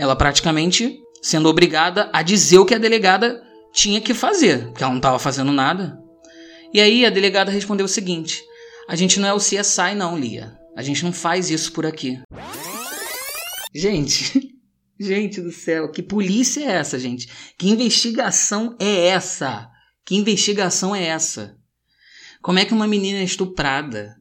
ela 0.00 0.16
praticamente 0.16 0.98
sendo 1.20 1.48
obrigada 1.48 2.08
a 2.12 2.22
dizer 2.22 2.58
o 2.58 2.64
que 2.64 2.74
a 2.74 2.78
delegada 2.78 3.42
tinha 3.72 4.00
que 4.00 4.14
fazer, 4.14 4.68
porque 4.68 4.82
ela 4.82 4.92
não 4.92 4.98
estava 4.98 5.18
fazendo 5.18 5.52
nada. 5.52 5.98
E 6.72 6.80
aí 6.80 7.04
a 7.04 7.10
delegada 7.10 7.50
respondeu 7.50 7.84
o 7.84 7.88
seguinte: 7.88 8.42
A 8.88 8.96
gente 8.96 9.20
não 9.20 9.28
é 9.28 9.34
o 9.34 9.38
CSI, 9.38 9.94
não, 9.94 10.18
Lia. 10.18 10.56
A 10.80 10.82
gente 10.82 11.04
não 11.04 11.12
faz 11.12 11.50
isso 11.50 11.72
por 11.72 11.84
aqui. 11.84 12.18
Gente, 13.74 14.50
gente 14.98 15.38
do 15.38 15.52
céu, 15.52 15.92
que 15.92 16.02
polícia 16.02 16.62
é 16.62 16.72
essa, 16.72 16.98
gente? 16.98 17.28
Que 17.58 17.68
investigação 17.68 18.74
é 18.80 19.08
essa? 19.08 19.68
Que 20.06 20.16
investigação 20.16 20.96
é 20.96 21.04
essa? 21.04 21.54
Como 22.40 22.58
é 22.58 22.64
que 22.64 22.72
uma 22.72 22.86
menina 22.86 23.18
é 23.18 23.24
estuprada 23.24 24.16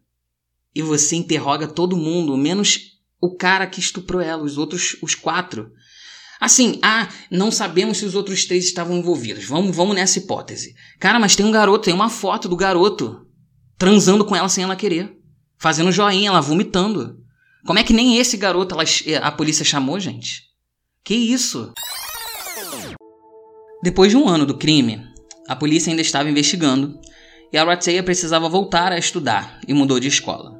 e 0.75 0.81
você 0.81 1.15
interroga 1.15 1.65
todo 1.65 1.95
mundo, 1.95 2.35
menos 2.35 2.99
o 3.21 3.37
cara 3.37 3.65
que 3.65 3.79
estuprou 3.79 4.19
ela, 4.19 4.43
os 4.43 4.57
outros, 4.57 4.97
os 5.01 5.15
quatro. 5.15 5.71
Assim, 6.41 6.77
ah, 6.83 7.07
não 7.31 7.53
sabemos 7.53 7.99
se 7.99 8.05
os 8.05 8.15
outros 8.15 8.43
três 8.43 8.65
estavam 8.65 8.97
envolvidos. 8.97 9.45
Vamos, 9.45 9.73
vamos 9.73 9.95
nessa 9.95 10.19
hipótese. 10.19 10.75
Cara, 10.99 11.21
mas 11.21 11.37
tem 11.37 11.45
um 11.45 11.51
garoto, 11.51 11.85
tem 11.85 11.93
uma 11.93 12.09
foto 12.09 12.49
do 12.49 12.57
garoto 12.57 13.25
transando 13.77 14.25
com 14.25 14.35
ela 14.35 14.49
sem 14.49 14.65
ela 14.65 14.75
querer, 14.75 15.18
fazendo 15.59 15.91
joinha, 15.91 16.29
ela 16.29 16.41
vomitando. 16.41 17.19
Como 17.65 17.77
é 17.77 17.83
que 17.83 17.93
nem 17.93 18.17
esse 18.17 18.37
garoto 18.37 18.73
ela, 18.73 18.83
a 19.21 19.31
polícia 19.31 19.65
chamou, 19.65 19.99
gente? 19.99 20.43
Que 21.03 21.13
isso? 21.13 21.73
Depois 23.83 24.11
de 24.11 24.17
um 24.17 24.27
ano 24.27 24.45
do 24.45 24.57
crime, 24.57 25.03
a 25.47 25.55
polícia 25.55 25.91
ainda 25.91 26.01
estava 26.01 26.29
investigando 26.29 26.99
e 27.51 27.57
a 27.57 27.63
Rateia 27.63 28.03
precisava 28.03 28.47
voltar 28.47 28.91
a 28.91 28.97
estudar 28.97 29.59
e 29.67 29.73
mudou 29.73 29.99
de 29.99 30.07
escola. 30.07 30.57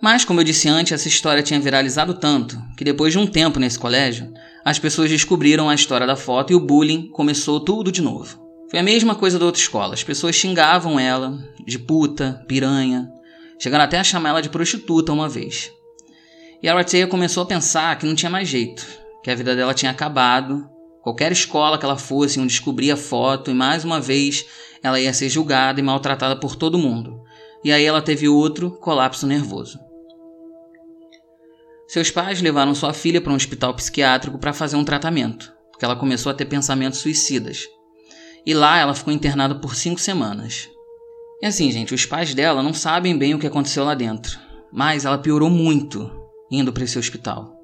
Mas, 0.00 0.24
como 0.24 0.40
eu 0.40 0.44
disse 0.44 0.68
antes, 0.68 0.92
essa 0.92 1.08
história 1.08 1.42
tinha 1.42 1.58
viralizado 1.58 2.14
tanto 2.14 2.56
que 2.76 2.84
depois 2.84 3.12
de 3.12 3.18
um 3.18 3.26
tempo 3.26 3.58
nesse 3.58 3.78
colégio, 3.78 4.32
as 4.64 4.78
pessoas 4.78 5.10
descobriram 5.10 5.68
a 5.68 5.74
história 5.74 6.06
da 6.06 6.14
foto 6.14 6.52
e 6.52 6.56
o 6.56 6.60
bullying 6.60 7.08
começou 7.08 7.58
tudo 7.58 7.90
de 7.90 8.00
novo. 8.00 8.38
Foi 8.70 8.78
a 8.78 8.82
mesma 8.82 9.14
coisa 9.14 9.38
da 9.38 9.46
outra 9.46 9.60
escola. 9.60 9.94
As 9.94 10.04
pessoas 10.04 10.36
xingavam 10.36 11.00
ela 11.00 11.36
de 11.66 11.78
puta, 11.78 12.44
piranha, 12.46 13.10
chegaram 13.58 13.84
até 13.84 13.98
a 13.98 14.04
chamar 14.04 14.30
ela 14.30 14.42
de 14.42 14.48
prostituta 14.48 15.12
uma 15.12 15.28
vez. 15.28 15.72
E 16.62 16.68
a 16.68 16.74
Rateia 16.74 17.06
começou 17.06 17.42
a 17.42 17.46
pensar 17.46 17.96
que 17.98 18.06
não 18.06 18.14
tinha 18.14 18.30
mais 18.30 18.48
jeito, 18.48 18.84
que 19.22 19.30
a 19.30 19.34
vida 19.34 19.54
dela 19.54 19.74
tinha 19.74 19.90
acabado. 19.90 20.68
Qualquer 21.02 21.30
escola 21.30 21.78
que 21.78 21.84
ela 21.84 21.96
fosse, 21.96 22.38
iam 22.38 22.46
descobrir 22.46 22.90
a 22.90 22.96
foto 22.96 23.50
e 23.50 23.54
mais 23.54 23.84
uma 23.84 24.00
vez 24.00 24.44
ela 24.82 25.00
ia 25.00 25.12
ser 25.12 25.28
julgada 25.28 25.80
e 25.80 25.82
maltratada 25.82 26.36
por 26.36 26.56
todo 26.56 26.78
mundo. 26.78 27.22
E 27.64 27.72
aí 27.72 27.84
ela 27.84 28.02
teve 28.02 28.28
outro 28.28 28.72
colapso 28.72 29.26
nervoso. 29.26 29.78
Seus 31.88 32.10
pais 32.10 32.42
levaram 32.42 32.74
sua 32.74 32.92
filha 32.92 33.20
para 33.20 33.32
um 33.32 33.36
hospital 33.36 33.72
psiquiátrico 33.74 34.38
para 34.38 34.52
fazer 34.52 34.76
um 34.76 34.84
tratamento, 34.84 35.52
porque 35.70 35.84
ela 35.84 35.96
começou 35.96 36.30
a 36.30 36.34
ter 36.34 36.44
pensamentos 36.44 36.98
suicidas. 36.98 37.66
E 38.44 38.52
lá 38.52 38.78
ela 38.78 38.94
ficou 38.94 39.12
internada 39.12 39.54
por 39.54 39.74
cinco 39.74 40.00
semanas. 40.00 40.68
E 41.40 41.46
assim, 41.46 41.70
gente, 41.70 41.94
os 41.94 42.04
pais 42.04 42.34
dela 42.34 42.62
não 42.62 42.74
sabem 42.74 43.16
bem 43.16 43.34
o 43.34 43.38
que 43.38 43.46
aconteceu 43.46 43.84
lá 43.84 43.94
dentro, 43.94 44.38
mas 44.72 45.04
ela 45.04 45.18
piorou 45.18 45.48
muito 45.48 46.10
indo 46.50 46.72
para 46.72 46.82
esse 46.82 46.98
hospital. 46.98 47.56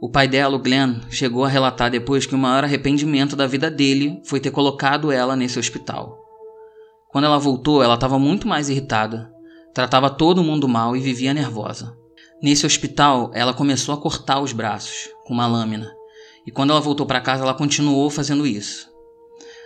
O 0.00 0.10
pai 0.10 0.28
dela, 0.28 0.56
o 0.56 0.58
Glenn, 0.60 1.00
chegou 1.10 1.44
a 1.44 1.48
relatar 1.48 1.90
depois 1.90 2.26
que 2.26 2.34
o 2.34 2.38
maior 2.38 2.64
arrependimento 2.64 3.34
da 3.34 3.46
vida 3.46 3.70
dele 3.70 4.20
foi 4.24 4.38
ter 4.38 4.50
colocado 4.50 5.10
ela 5.10 5.34
nesse 5.34 5.58
hospital. 5.58 6.18
Quando 7.08 7.24
ela 7.24 7.38
voltou, 7.38 7.82
ela 7.82 7.94
estava 7.94 8.18
muito 8.18 8.46
mais 8.46 8.68
irritada, 8.68 9.32
tratava 9.72 10.10
todo 10.10 10.44
mundo 10.44 10.68
mal 10.68 10.94
e 10.94 11.00
vivia 11.00 11.32
nervosa. 11.32 11.96
Nesse 12.42 12.66
hospital, 12.66 13.30
ela 13.34 13.54
começou 13.54 13.94
a 13.94 13.98
cortar 13.98 14.40
os 14.40 14.52
braços 14.52 15.08
com 15.24 15.34
uma 15.34 15.46
lâmina, 15.46 15.90
e 16.46 16.50
quando 16.50 16.70
ela 16.70 16.80
voltou 16.80 17.06
para 17.06 17.20
casa, 17.20 17.42
ela 17.42 17.54
continuou 17.54 18.08
fazendo 18.08 18.46
isso. 18.46 18.87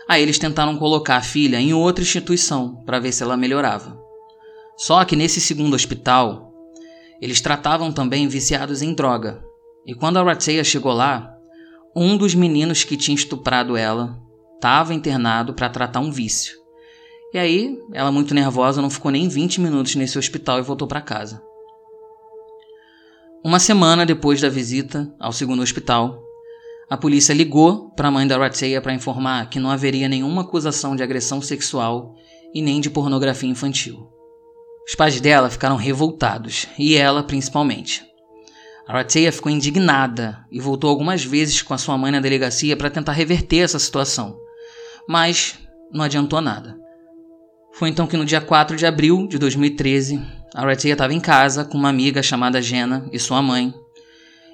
Aí 0.09 0.23
eles 0.23 0.39
tentaram 0.39 0.77
colocar 0.77 1.17
a 1.17 1.23
filha 1.23 1.61
em 1.61 1.73
outra 1.73 2.03
instituição 2.03 2.83
para 2.85 2.99
ver 2.99 3.13
se 3.13 3.23
ela 3.23 3.37
melhorava. 3.37 4.01
Só 4.77 5.05
que 5.05 5.17
nesse 5.17 5.41
segundo 5.41 5.75
hospital, 5.75 6.53
eles 7.21 7.41
tratavam 7.41 7.93
também 7.93 8.27
viciados 8.27 8.83
em 8.83 8.95
droga. 8.95 9.43
E 9.87 9.95
quando 9.95 10.19
a 10.19 10.23
Rateia 10.23 10.65
chegou 10.65 10.93
lá, 10.93 11.33
um 11.95 12.17
dos 12.17 12.35
meninos 12.35 12.85
que 12.85 12.97
tinha 12.97 13.15
estuprado 13.15 13.77
ela 13.77 14.19
estava 14.55 14.95
internado 14.95 15.55
para 15.55 15.69
tratar 15.69 16.01
um 16.01 16.11
vício. 16.11 16.57
E 17.33 17.39
aí, 17.39 17.79
ela 17.93 18.13
muito 18.13 18.35
nervosa, 18.35 18.83
não 18.83 18.91
ficou 18.91 19.11
nem 19.11 19.29
20 19.29 19.61
minutos 19.61 19.95
nesse 19.95 20.19
hospital 20.19 20.59
e 20.59 20.63
voltou 20.63 20.87
para 20.87 21.01
casa. 21.01 21.43
Uma 23.45 23.59
semana 23.59 24.07
depois 24.07 24.41
da 24.41 24.49
visita 24.49 25.13
ao 25.19 25.33
segundo 25.33 25.63
hospital, 25.63 26.23
a 26.93 26.97
polícia 26.99 27.33
ligou 27.33 27.89
para 27.97 28.09
a 28.09 28.11
mãe 28.11 28.27
da 28.27 28.37
Rateia 28.37 28.79
para 28.79 28.93
informar 28.93 29.49
que 29.49 29.59
não 29.59 29.71
haveria 29.71 30.11
nenhuma 30.11 30.43
acusação 30.43 30.95
de 30.95 31.03
agressão 31.03 31.41
sexual 31.41 32.15
e 32.53 32.61
nem 32.61 32.83
de 32.83 32.91
pornografia 32.91 33.49
infantil. 33.49 34.11
Os 34.87 34.95
pais 34.95 35.19
dela 35.19 35.49
ficaram 35.49 35.77
revoltados, 35.77 36.67
e 36.79 36.95
ela 36.95 37.23
principalmente. 37.23 38.05
A 38.87 38.93
Rateia 38.93 39.33
ficou 39.33 39.51
indignada 39.51 40.45
e 40.53 40.61
voltou 40.61 40.91
algumas 40.91 41.25
vezes 41.25 41.63
com 41.63 41.73
a 41.73 41.79
sua 41.79 41.97
mãe 41.97 42.13
na 42.13 42.21
delegacia 42.21 42.77
para 42.77 42.91
tentar 42.91 43.13
reverter 43.13 43.61
essa 43.61 43.79
situação, 43.79 44.37
mas 45.09 45.59
não 45.91 46.05
adiantou 46.05 46.43
nada. 46.43 46.77
Foi 47.73 47.89
então 47.89 48.07
que 48.07 48.19
no 48.19 48.27
dia 48.27 48.43
4 48.43 48.77
de 48.77 48.85
abril 48.85 49.27
de 49.27 49.39
2013, 49.39 50.21
a 50.55 50.61
Ratia 50.61 50.93
estava 50.93 51.15
em 51.15 51.21
casa 51.21 51.65
com 51.65 51.79
uma 51.79 51.89
amiga 51.89 52.23
chamada 52.23 52.61
Jenna 52.61 53.09
e 53.11 53.19
sua 53.19 53.41
mãe. 53.41 53.73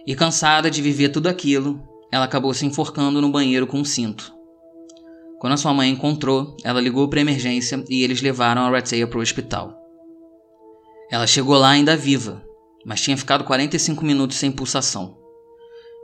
E 0.06 0.14
cansada 0.14 0.70
de 0.70 0.80
viver 0.80 1.08
tudo 1.08 1.26
aquilo, 1.26 1.87
ela 2.10 2.24
acabou 2.24 2.52
se 2.54 2.64
enforcando 2.64 3.20
no 3.20 3.30
banheiro 3.30 3.66
com 3.66 3.78
um 3.78 3.84
cinto. 3.84 4.32
Quando 5.38 5.52
a 5.52 5.56
sua 5.56 5.72
mãe 5.72 5.90
encontrou, 5.90 6.56
ela 6.64 6.80
ligou 6.80 7.08
para 7.08 7.20
emergência 7.20 7.84
e 7.88 8.02
eles 8.02 8.20
levaram 8.20 8.62
a 8.62 8.70
Ratia 8.70 9.06
para 9.06 9.18
o 9.18 9.22
hospital. 9.22 9.78
Ela 11.10 11.26
chegou 11.26 11.56
lá 11.56 11.70
ainda 11.70 11.96
viva, 11.96 12.42
mas 12.84 13.00
tinha 13.00 13.16
ficado 13.16 13.44
45 13.44 14.04
minutos 14.04 14.36
sem 14.36 14.50
pulsação. 14.50 15.16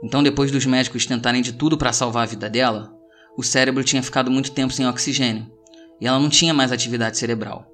Então, 0.03 0.23
depois 0.23 0.51
dos 0.51 0.65
médicos 0.65 1.05
tentarem 1.05 1.41
de 1.41 1.53
tudo 1.53 1.77
para 1.77 1.91
salvar 1.91 2.23
a 2.23 2.27
vida 2.27 2.49
dela, 2.49 2.93
o 3.37 3.43
cérebro 3.43 3.83
tinha 3.83 4.01
ficado 4.01 4.31
muito 4.31 4.51
tempo 4.51 4.71
sem 4.71 4.87
oxigênio 4.87 5.51
e 5.99 6.07
ela 6.07 6.19
não 6.19 6.29
tinha 6.29 6.53
mais 6.53 6.71
atividade 6.71 7.17
cerebral. 7.17 7.65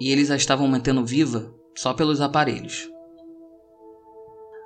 E 0.00 0.10
eles 0.10 0.30
a 0.30 0.36
estavam 0.36 0.66
mantendo 0.66 1.04
viva 1.04 1.54
só 1.76 1.92
pelos 1.92 2.20
aparelhos. 2.20 2.88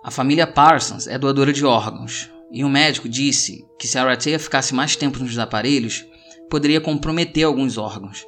A 0.05 0.11
família 0.11 0.47
Parsons 0.47 1.07
é 1.07 1.19
doadora 1.19 1.53
de 1.53 1.65
órgãos, 1.65 2.31
e 2.51 2.65
o 2.65 2.69
médico 2.69 3.09
disse 3.09 3.65
que 3.79 3.89
se 3.89 3.99
a 3.99 4.05
Ratea 4.05 4.39
ficasse 4.39 4.75
mais 4.75 4.97
tempo 4.97 5.19
nos 5.19 5.39
aparelhos, 5.39 6.05
poderia 6.49 6.81
comprometer 6.81 7.45
alguns 7.45 7.77
órgãos. 7.77 8.25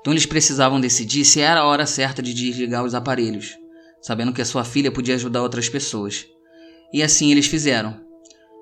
Então 0.00 0.12
eles 0.12 0.26
precisavam 0.26 0.80
decidir 0.80 1.24
se 1.24 1.40
era 1.40 1.60
a 1.60 1.66
hora 1.66 1.86
certa 1.86 2.22
de 2.22 2.34
desligar 2.34 2.84
os 2.84 2.94
aparelhos, 2.94 3.56
sabendo 4.00 4.32
que 4.32 4.42
a 4.42 4.46
sua 4.46 4.64
filha 4.64 4.90
podia 4.90 5.14
ajudar 5.14 5.42
outras 5.42 5.68
pessoas. 5.68 6.26
E 6.92 7.02
assim 7.02 7.30
eles 7.30 7.46
fizeram. 7.46 8.00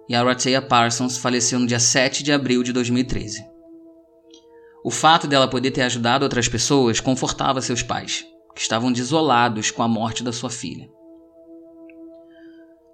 E 0.08 0.14
a 0.14 0.22
Ratea 0.22 0.60
Parsons 0.60 1.18
faleceu 1.18 1.58
no 1.58 1.66
dia 1.66 1.78
7 1.78 2.22
de 2.22 2.32
abril 2.32 2.62
de 2.62 2.72
2013. 2.72 3.44
O 4.84 4.90
fato 4.90 5.26
dela 5.26 5.48
poder 5.48 5.70
ter 5.70 5.82
ajudado 5.82 6.24
outras 6.24 6.48
pessoas 6.48 7.00
confortava 7.00 7.60
seus 7.60 7.82
pais, 7.82 8.24
que 8.54 8.60
estavam 8.60 8.90
desolados 8.90 9.70
com 9.70 9.82
a 9.82 9.88
morte 9.88 10.22
da 10.22 10.32
sua 10.32 10.50
filha. 10.50 10.88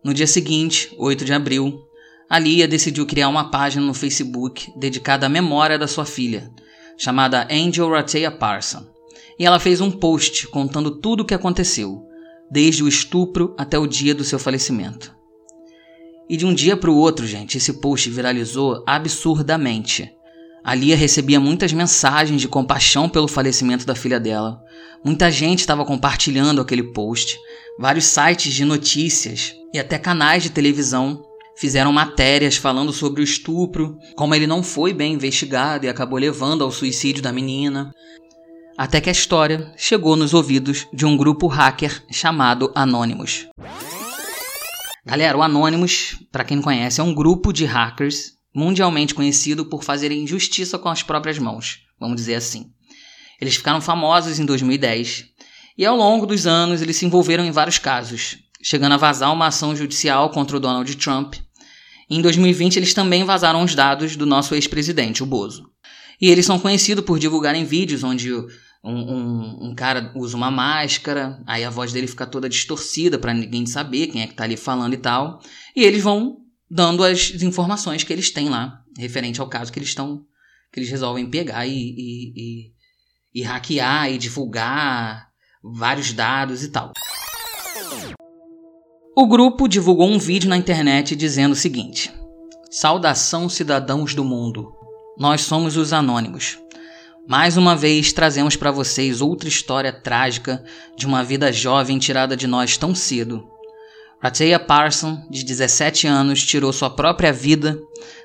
No 0.03 0.13
dia 0.13 0.27
seguinte, 0.27 0.95
8 0.99 1.25
de 1.25 1.33
abril, 1.33 1.81
a 2.29 2.39
Lia 2.39 2.67
decidiu 2.67 3.07
criar 3.07 3.29
uma 3.29 3.51
página 3.51 3.85
no 3.85 3.95
Facebook 3.95 4.73
dedicada 4.77 5.27
à 5.27 5.29
memória 5.29 5.79
da 5.79 5.87
sua 5.87 6.05
filha, 6.05 6.51
chamada 6.97 7.47
Angel 7.51 7.91
Ratea 7.91 8.31
Parson. 8.31 8.85
E 9.39 9.45
ela 9.45 9.61
fez 9.61 9.81
um 9.81 9.91
post 9.91 10.49
contando 10.49 10.91
tudo 11.01 11.21
o 11.21 11.25
que 11.25 11.35
aconteceu, 11.35 12.03
desde 12.51 12.83
o 12.83 12.89
estupro 12.89 13.55
até 13.59 13.79
o 13.79 13.87
dia 13.87 14.15
do 14.15 14.25
seu 14.25 14.39
falecimento. 14.39 15.15
E 16.29 16.37
de 16.37 16.47
um 16.47 16.55
dia 16.55 16.77
para 16.77 16.91
o 16.91 16.97
outro, 16.97 17.27
gente, 17.27 17.59
esse 17.59 17.75
post 17.75 18.09
viralizou 18.09 18.83
absurdamente. 18.87 20.11
A 20.63 20.75
Lia 20.75 20.97
recebia 20.97 21.39
muitas 21.39 21.73
mensagens 21.73 22.41
de 22.41 22.49
compaixão 22.49 23.09
pelo 23.09 23.29
falecimento 23.29 23.85
da 23.85 23.95
filha 23.95 24.19
dela. 24.19 24.63
Muita 25.05 25.31
gente 25.31 25.61
estava 25.61 25.85
compartilhando 25.85 26.63
aquele 26.63 26.83
post. 26.83 27.39
Vários 27.79 28.07
sites 28.07 28.55
de 28.55 28.65
notícias 28.65 29.55
e 29.75 29.79
até 29.79 29.99
canais 29.99 30.43
de 30.43 30.49
televisão 30.49 31.23
fizeram 31.57 31.93
matérias 31.93 32.57
falando 32.57 32.93
sobre 32.93 33.21
o 33.21 33.25
estupro, 33.25 33.97
como 34.17 34.35
ele 34.35 34.47
não 34.47 34.63
foi 34.63 34.93
bem 34.93 35.15
investigado 35.15 35.87
e 35.87 35.89
acabou 35.89 36.19
levando 36.19 36.63
ao 36.63 36.71
suicídio 36.71 37.23
da 37.23 37.33
menina. 37.33 37.93
Até 38.77 39.01
que 39.01 39.09
a 39.09 39.13
história 39.13 39.73
chegou 39.77 40.17
nos 40.17 40.35
ouvidos 40.35 40.87
de 40.93 41.07
um 41.07 41.17
grupo 41.17 41.47
hacker 41.47 42.03
chamado 42.11 42.73
Anonymous. 42.75 43.47
Galera, 45.07 45.37
o 45.37 45.43
Anonymous, 45.43 46.17
para 46.33 46.45
quem 46.45 46.57
não 46.57 46.65
conhece, 46.65 47.01
é 47.01 47.05
um 47.05 47.15
grupo 47.15 47.53
de 47.53 47.65
hackers 47.65 48.33
mundialmente 48.55 49.15
conhecido 49.15 49.67
por 49.67 49.85
fazerem 49.85 50.23
injustiça 50.23 50.79
com 50.79 50.89
as 50.89 51.03
próprias 51.03 51.39
mãos, 51.39 51.81
vamos 51.99 52.17
dizer 52.17 52.37
assim. 52.37 52.71
Eles 53.41 53.57
ficaram 53.57 53.81
famosos 53.81 54.39
em 54.39 54.47
2010 54.47 55.27
e 55.77 55.85
ao 55.85 55.97
longo 55.97 56.25
dos 56.25 56.47
anos 56.47 56.81
eles 56.81 56.97
se 56.97 57.05
envolveram 57.05 57.45
em 57.45 57.51
vários 57.51 57.79
casos, 57.79 58.39
chegando 58.63 58.93
a 58.93 58.97
vazar 58.97 59.33
uma 59.33 59.49
ação 59.49 59.75
judicial 59.75 60.31
contra 60.31 60.57
o 60.57 60.61
Donald 60.61 60.97
Trump. 60.97 61.35
Em 62.09 62.21
2020 62.21 62.77
eles 62.77 62.95
também 62.95 63.25
vazaram 63.25 63.63
os 63.63 63.75
dados 63.75 64.17
do 64.17 64.27
nosso 64.27 64.55
ex-presidente, 64.55 65.23
o 65.23 65.27
Bozo. 65.27 65.71
E 66.21 66.31
eles 66.31 66.47
são 66.47 66.59
conhecidos 66.59 67.05
por 67.05 67.19
divulgarem 67.19 67.65
vídeos 67.65 68.05
onde 68.05 68.33
um, 68.33 68.47
um, 68.85 69.69
um, 69.69 69.75
cara 69.75 70.13
usa 70.15 70.37
uma 70.37 70.51
máscara, 70.51 71.43
aí 71.47 71.65
a 71.65 71.71
voz 71.71 71.93
dele 71.93 72.07
fica 72.07 72.27
toda 72.27 72.49
distorcida 72.49 73.19
para 73.19 73.33
ninguém 73.33 73.67
saber 73.67 74.09
quem 74.09 74.23
é 74.23 74.27
que 74.27 74.35
tá 74.35 74.45
ali 74.45 74.57
falando 74.57 74.95
e 74.95 74.99
tal. 74.99 75.41
E 75.75 75.83
eles 75.83 76.03
vão 76.03 76.37
dando 76.71 77.03
as 77.03 77.31
informações 77.43 78.05
que 78.05 78.13
eles 78.13 78.31
têm 78.31 78.49
lá, 78.49 78.81
referente 78.99 79.41
ao 79.41 79.49
caso 79.49 79.73
que 79.73 79.79
eles 79.79 79.89
estão. 79.89 80.25
que 80.73 80.81
eles 80.81 80.91
resolvem 80.91 81.29
pegar 81.29 81.67
e, 81.67 81.73
e, 81.73 82.33
e, 82.37 83.41
e 83.41 83.43
hackear 83.43 84.11
e 84.13 84.19
divulgar 84.19 85.29
vários 85.63 86.13
dados 86.13 86.63
e 86.63 86.69
tal. 86.69 86.93
O 89.17 89.27
grupo 89.27 89.69
divulgou 89.69 90.09
um 90.09 90.19
vídeo 90.19 90.49
na 90.49 90.57
internet 90.57 91.15
dizendo 91.15 91.53
o 91.53 91.57
seguinte: 91.57 92.13
Saudação, 92.71 93.49
cidadãos 93.49 94.15
do 94.15 94.25
mundo. 94.25 94.73
Nós 95.17 95.43
somos 95.43 95.77
os 95.77 95.93
Anônimos. 95.93 96.59
Mais 97.27 97.57
uma 97.57 97.77
vez 97.77 98.13
trazemos 98.13 98.57
para 98.57 98.71
vocês 98.71 99.21
outra 99.21 99.49
história 99.49 99.93
trágica 99.93 100.63
de 100.97 101.07
uma 101.07 101.23
vida 101.25 101.53
jovem 101.53 101.99
tirada 101.99 102.37
de 102.37 102.47
nós 102.47 102.77
tão 102.77 102.95
cedo 102.95 103.49
Rateia 104.25 104.59
Parson, 104.59 105.23
de 105.29 105.45
17 105.45 106.07
anos, 106.07 106.43
tirou 106.43 106.73
sua 106.73 106.89
própria 106.89 107.31
vida 107.31 107.79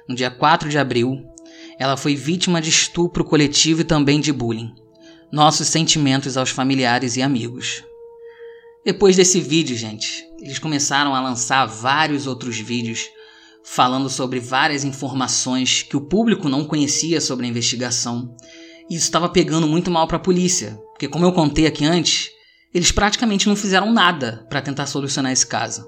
no 0.07 0.15
dia 0.15 0.31
4 0.31 0.69
de 0.69 0.77
abril. 0.77 1.21
Ela 1.77 1.97
foi 1.97 2.15
vítima 2.15 2.61
de 2.61 2.69
estupro 2.69 3.25
coletivo 3.25 3.81
e 3.81 3.83
também 3.83 4.21
de 4.21 4.31
bullying. 4.31 4.73
Nossos 5.29 5.67
sentimentos 5.67 6.37
aos 6.37 6.51
familiares 6.51 7.17
e 7.17 7.21
amigos. 7.21 7.83
Depois 8.85 9.17
desse 9.17 9.41
vídeo, 9.41 9.75
gente, 9.75 10.25
eles 10.41 10.59
começaram 10.59 11.13
a 11.13 11.21
lançar 11.21 11.65
vários 11.65 12.27
outros 12.27 12.57
vídeos 12.57 13.09
falando 13.63 14.09
sobre 14.09 14.39
várias 14.39 14.83
informações 14.83 15.83
que 15.83 15.97
o 15.97 16.01
público 16.01 16.49
não 16.49 16.65
conhecia 16.65 17.21
sobre 17.21 17.45
a 17.45 17.49
investigação. 17.49 18.35
E 18.89 18.95
isso 18.95 19.05
estava 19.05 19.29
pegando 19.29 19.67
muito 19.67 19.91
mal 19.91 20.07
para 20.07 20.17
a 20.17 20.21
polícia, 20.21 20.79
porque 20.91 21.07
como 21.07 21.25
eu 21.25 21.31
contei 21.31 21.67
aqui 21.67 21.85
antes, 21.85 22.29
eles 22.73 22.91
praticamente 22.91 23.47
não 23.47 23.55
fizeram 23.55 23.91
nada 23.91 24.45
para 24.49 24.61
tentar 24.61 24.87
solucionar 24.87 25.31
esse 25.31 25.45
caso. 25.45 25.85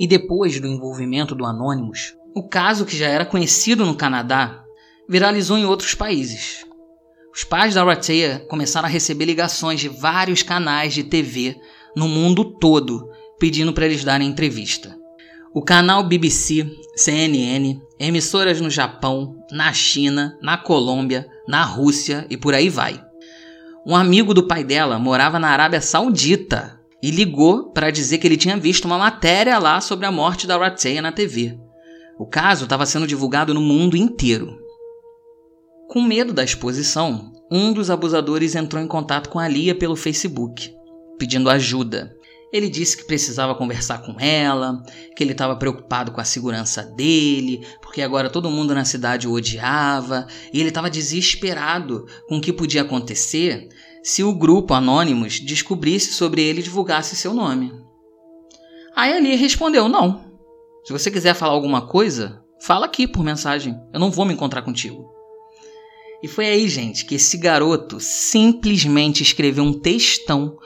E 0.00 0.06
depois 0.06 0.58
do 0.60 0.66
envolvimento 0.66 1.34
do 1.34 1.44
Anonymous, 1.44 2.14
o 2.34 2.48
caso 2.48 2.84
que 2.84 2.96
já 2.96 3.06
era 3.06 3.24
conhecido 3.24 3.86
no 3.86 3.94
Canadá 3.94 4.64
viralizou 5.08 5.56
em 5.56 5.64
outros 5.64 5.94
países. 5.94 6.66
Os 7.32 7.44
pais 7.44 7.74
da 7.74 7.84
Rateia 7.84 8.44
começaram 8.48 8.88
a 8.88 8.90
receber 8.90 9.26
ligações 9.26 9.80
de 9.80 9.88
vários 9.88 10.42
canais 10.42 10.94
de 10.94 11.04
TV 11.04 11.56
no 11.94 12.08
mundo 12.08 12.58
todo 12.58 13.08
pedindo 13.38 13.72
para 13.72 13.86
eles 13.86 14.04
darem 14.04 14.28
entrevista. 14.28 14.96
O 15.54 15.62
canal 15.62 16.02
BBC, 16.02 16.66
CNN, 16.94 17.80
emissoras 17.98 18.60
no 18.60 18.70
Japão, 18.70 19.36
na 19.50 19.72
China, 19.72 20.36
na 20.42 20.58
Colômbia, 20.58 21.26
na 21.48 21.62
Rússia 21.64 22.26
e 22.28 22.36
por 22.36 22.54
aí 22.54 22.68
vai. 22.68 23.02
Um 23.86 23.94
amigo 23.94 24.34
do 24.34 24.46
pai 24.46 24.64
dela 24.64 24.98
morava 24.98 25.38
na 25.38 25.48
Arábia 25.48 25.80
Saudita 25.80 26.78
e 27.02 27.10
ligou 27.10 27.70
para 27.70 27.90
dizer 27.90 28.18
que 28.18 28.26
ele 28.26 28.36
tinha 28.36 28.56
visto 28.56 28.84
uma 28.84 28.98
matéria 28.98 29.58
lá 29.58 29.80
sobre 29.80 30.06
a 30.06 30.12
morte 30.12 30.46
da 30.46 30.58
Rateia 30.58 31.00
na 31.00 31.12
TV. 31.12 31.58
O 32.18 32.26
caso 32.26 32.64
estava 32.64 32.86
sendo 32.86 33.06
divulgado 33.06 33.54
no 33.54 33.60
mundo 33.60 33.96
inteiro. 33.96 34.58
Com 35.88 36.02
medo 36.02 36.32
da 36.32 36.42
exposição, 36.42 37.32
um 37.50 37.72
dos 37.72 37.90
abusadores 37.90 38.54
entrou 38.54 38.82
em 38.82 38.88
contato 38.88 39.30
com 39.30 39.38
a 39.38 39.46
Lia 39.46 39.74
pelo 39.74 39.94
Facebook, 39.94 40.74
pedindo 41.16 41.48
ajuda. 41.48 42.16
Ele 42.56 42.70
disse 42.70 42.96
que 42.96 43.04
precisava 43.04 43.54
conversar 43.54 43.98
com 43.98 44.18
ela, 44.18 44.82
que 45.14 45.22
ele 45.22 45.32
estava 45.32 45.54
preocupado 45.56 46.10
com 46.10 46.22
a 46.22 46.24
segurança 46.24 46.82
dele, 46.82 47.66
porque 47.82 48.00
agora 48.00 48.30
todo 48.30 48.48
mundo 48.48 48.74
na 48.74 48.86
cidade 48.86 49.28
o 49.28 49.32
odiava, 49.32 50.26
e 50.50 50.58
ele 50.58 50.70
estava 50.70 50.88
desesperado 50.88 52.06
com 52.26 52.38
o 52.38 52.40
que 52.40 52.54
podia 52.54 52.80
acontecer 52.80 53.68
se 54.02 54.24
o 54.24 54.32
grupo 54.32 54.72
Anonymous 54.72 55.38
descobrisse 55.38 56.14
sobre 56.14 56.40
ele 56.40 56.60
e 56.60 56.62
divulgasse 56.62 57.14
seu 57.14 57.34
nome. 57.34 57.70
Aí 58.96 59.12
ali 59.12 59.36
respondeu: 59.36 59.86
Não. 59.86 60.24
Se 60.82 60.94
você 60.94 61.10
quiser 61.10 61.34
falar 61.34 61.52
alguma 61.52 61.86
coisa, 61.86 62.42
fala 62.62 62.86
aqui 62.86 63.06
por 63.06 63.22
mensagem. 63.22 63.78
Eu 63.92 64.00
não 64.00 64.10
vou 64.10 64.24
me 64.24 64.32
encontrar 64.32 64.62
contigo. 64.62 65.04
E 66.22 66.28
foi 66.28 66.46
aí, 66.46 66.66
gente, 66.70 67.04
que 67.04 67.16
esse 67.16 67.36
garoto 67.36 68.00
simplesmente 68.00 69.22
escreveu 69.22 69.62
um 69.62 69.78
textão 69.78 70.56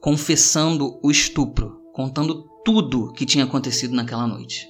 confessando 0.00 0.98
o 1.02 1.10
estupro, 1.10 1.80
contando 1.92 2.48
tudo 2.64 3.12
que 3.12 3.26
tinha 3.26 3.44
acontecido 3.44 3.94
naquela 3.94 4.26
noite. 4.26 4.68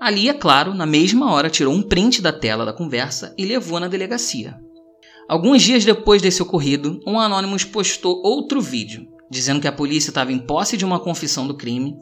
Ali, 0.00 0.28
é 0.28 0.34
claro, 0.34 0.74
na 0.74 0.86
mesma 0.86 1.32
hora 1.32 1.50
tirou 1.50 1.74
um 1.74 1.82
print 1.82 2.22
da 2.22 2.32
tela 2.32 2.64
da 2.64 2.72
conversa 2.72 3.34
e 3.36 3.44
levou 3.44 3.80
na 3.80 3.88
delegacia. 3.88 4.56
Alguns 5.28 5.62
dias 5.62 5.84
depois 5.84 6.22
desse 6.22 6.42
ocorrido, 6.42 7.00
um 7.06 7.18
Anonymous 7.18 7.64
postou 7.64 8.22
outro 8.22 8.60
vídeo, 8.60 9.06
dizendo 9.30 9.60
que 9.60 9.68
a 9.68 9.72
polícia 9.72 10.10
estava 10.10 10.32
em 10.32 10.38
posse 10.38 10.76
de 10.76 10.84
uma 10.84 11.00
confissão 11.00 11.46
do 11.46 11.56
crime 11.56 11.98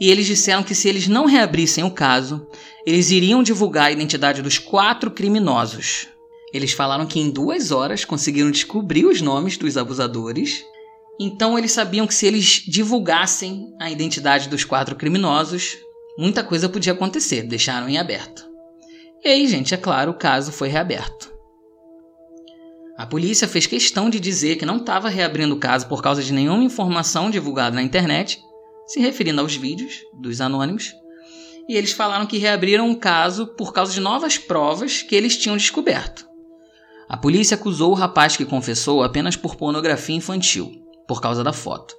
e 0.00 0.10
eles 0.10 0.26
disseram 0.26 0.62
que 0.62 0.74
se 0.74 0.88
eles 0.88 1.06
não 1.06 1.26
reabrissem 1.26 1.84
o 1.84 1.90
caso, 1.90 2.46
eles 2.86 3.10
iriam 3.10 3.42
divulgar 3.42 3.86
a 3.86 3.92
identidade 3.92 4.40
dos 4.40 4.58
quatro 4.58 5.10
criminosos. 5.10 6.08
Eles 6.52 6.72
falaram 6.72 7.06
que 7.06 7.20
em 7.20 7.30
duas 7.30 7.70
horas 7.70 8.04
conseguiram 8.04 8.50
descobrir 8.50 9.04
os 9.04 9.20
nomes 9.20 9.56
dos 9.56 9.76
abusadores 9.76 10.64
então 11.20 11.58
eles 11.58 11.72
sabiam 11.72 12.06
que 12.06 12.14
se 12.14 12.26
eles 12.26 12.64
divulgassem 12.66 13.72
a 13.80 13.90
identidade 13.90 14.48
dos 14.48 14.64
quatro 14.64 14.96
criminosos, 14.96 15.76
muita 16.18 16.42
coisa 16.42 16.68
podia 16.68 16.92
acontecer, 16.92 17.42
deixaram 17.42 17.88
em 17.88 17.98
aberto. 17.98 18.48
E 19.24 19.28
aí, 19.28 19.46
gente, 19.46 19.74
é 19.74 19.76
claro, 19.76 20.12
o 20.12 20.18
caso 20.18 20.50
foi 20.50 20.68
reaberto. 20.68 21.32
A 22.96 23.06
polícia 23.06 23.48
fez 23.48 23.66
questão 23.66 24.10
de 24.10 24.20
dizer 24.20 24.56
que 24.56 24.66
não 24.66 24.76
estava 24.78 25.08
reabrindo 25.08 25.54
o 25.54 25.58
caso 25.58 25.86
por 25.86 26.02
causa 26.02 26.22
de 26.22 26.32
nenhuma 26.32 26.64
informação 26.64 27.30
divulgada 27.30 27.74
na 27.74 27.82
internet, 27.82 28.40
se 28.86 29.00
referindo 29.00 29.40
aos 29.40 29.54
vídeos 29.54 30.00
dos 30.20 30.40
anônimos, 30.40 30.92
e 31.68 31.76
eles 31.76 31.92
falaram 31.92 32.26
que 32.26 32.38
reabriram 32.38 32.90
o 32.90 32.98
caso 32.98 33.46
por 33.46 33.72
causa 33.72 33.92
de 33.92 34.00
novas 34.00 34.36
provas 34.36 35.02
que 35.02 35.14
eles 35.14 35.36
tinham 35.36 35.56
descoberto. 35.56 36.26
A 37.08 37.16
polícia 37.16 37.54
acusou 37.54 37.92
o 37.92 37.94
rapaz 37.94 38.36
que 38.36 38.44
confessou 38.44 39.02
apenas 39.02 39.36
por 39.36 39.54
pornografia 39.56 40.16
infantil 40.16 40.81
por 41.12 41.20
causa 41.20 41.44
da 41.44 41.52
foto. 41.52 41.94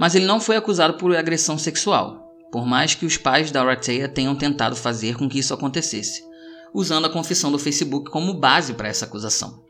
Mas 0.00 0.14
ele 0.14 0.24
não 0.24 0.40
foi 0.40 0.56
acusado 0.56 0.94
por 0.94 1.14
agressão 1.14 1.58
sexual, 1.58 2.32
por 2.50 2.64
mais 2.64 2.94
que 2.94 3.04
os 3.04 3.18
pais 3.18 3.50
da 3.50 3.62
Rateia 3.62 4.08
tenham 4.08 4.34
tentado 4.34 4.74
fazer 4.74 5.14
com 5.18 5.28
que 5.28 5.38
isso 5.38 5.52
acontecesse, 5.52 6.24
usando 6.72 7.04
a 7.04 7.10
confissão 7.10 7.52
do 7.52 7.58
Facebook 7.58 8.10
como 8.10 8.32
base 8.32 8.72
para 8.72 8.88
essa 8.88 9.04
acusação. 9.04 9.62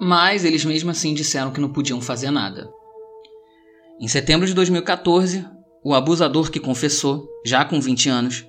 Mas 0.00 0.42
eles 0.42 0.64
mesmo 0.64 0.90
assim 0.90 1.12
disseram 1.12 1.50
que 1.50 1.60
não 1.60 1.68
podiam 1.68 2.00
fazer 2.00 2.30
nada. 2.30 2.72
Em 4.00 4.08
setembro 4.08 4.46
de 4.46 4.54
2014, 4.54 5.46
o 5.84 5.92
abusador 5.92 6.50
que 6.50 6.58
confessou, 6.58 7.28
já 7.44 7.62
com 7.62 7.78
20 7.78 8.08
anos, 8.08 8.46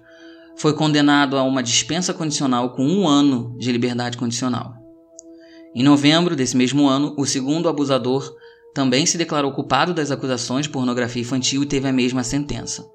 foi 0.56 0.74
condenado 0.74 1.38
a 1.38 1.44
uma 1.44 1.62
dispensa 1.62 2.14
condicional 2.14 2.70
com 2.70 2.88
um 2.88 3.06
ano 3.06 3.54
de 3.58 3.74
liberdade 3.74 4.18
condicional. 4.18 4.74
Em 5.76 5.84
novembro 5.84 6.34
desse 6.34 6.56
mesmo 6.56 6.88
ano, 6.88 7.14
o 7.18 7.26
segundo 7.26 7.68
abusador 7.68 8.34
também 8.76 9.06
se 9.06 9.18
declarou 9.18 9.54
culpado 9.54 9.94
das 9.94 10.12
acusações 10.12 10.66
de 10.66 10.70
pornografia 10.70 11.22
infantil 11.22 11.64
e 11.64 11.66
teve 11.66 11.88
a 11.88 11.94
mesma 11.94 12.26
sentença. 12.26 12.86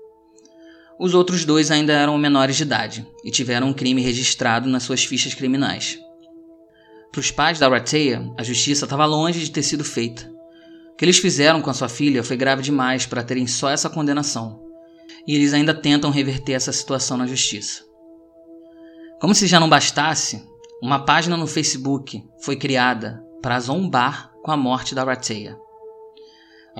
Os 0.98 1.14
outros 1.14 1.46
dois 1.46 1.70
ainda 1.70 1.94
eram 1.94 2.18
menores 2.18 2.56
de 2.56 2.64
idade 2.64 3.06
e 3.24 3.30
tiveram 3.30 3.68
um 3.68 3.72
crime 3.72 4.02
registrado 4.02 4.68
nas 4.68 4.82
suas 4.82 5.02
fichas 5.02 5.32
criminais. 5.32 5.98
Para 7.10 7.20
os 7.20 7.30
pais 7.30 7.58
da 7.58 7.66
Rateia, 7.66 8.30
a 8.36 8.42
justiça 8.42 8.84
estava 8.84 9.06
longe 9.06 9.40
de 9.40 9.50
ter 9.50 9.62
sido 9.62 9.82
feita. 9.82 10.30
O 10.92 10.96
que 10.96 11.04
eles 11.06 11.16
fizeram 11.16 11.62
com 11.62 11.70
a 11.70 11.74
sua 11.74 11.88
filha 11.88 12.22
foi 12.22 12.36
grave 12.36 12.62
demais 12.62 13.06
para 13.06 13.22
terem 13.22 13.46
só 13.46 13.70
essa 13.70 13.88
condenação, 13.88 14.60
e 15.26 15.34
eles 15.34 15.54
ainda 15.54 15.72
tentam 15.72 16.10
reverter 16.10 16.52
essa 16.52 16.72
situação 16.72 17.16
na 17.16 17.26
justiça. 17.26 17.82
Como 19.18 19.34
se 19.34 19.46
já 19.46 19.58
não 19.58 19.68
bastasse, 19.68 20.44
uma 20.82 21.06
página 21.06 21.38
no 21.38 21.46
Facebook 21.46 22.22
foi 22.44 22.56
criada 22.56 23.24
para 23.40 23.58
zombar 23.60 24.30
com 24.42 24.50
a 24.52 24.58
morte 24.58 24.94
da 24.94 25.04
Rateia. 25.04 25.56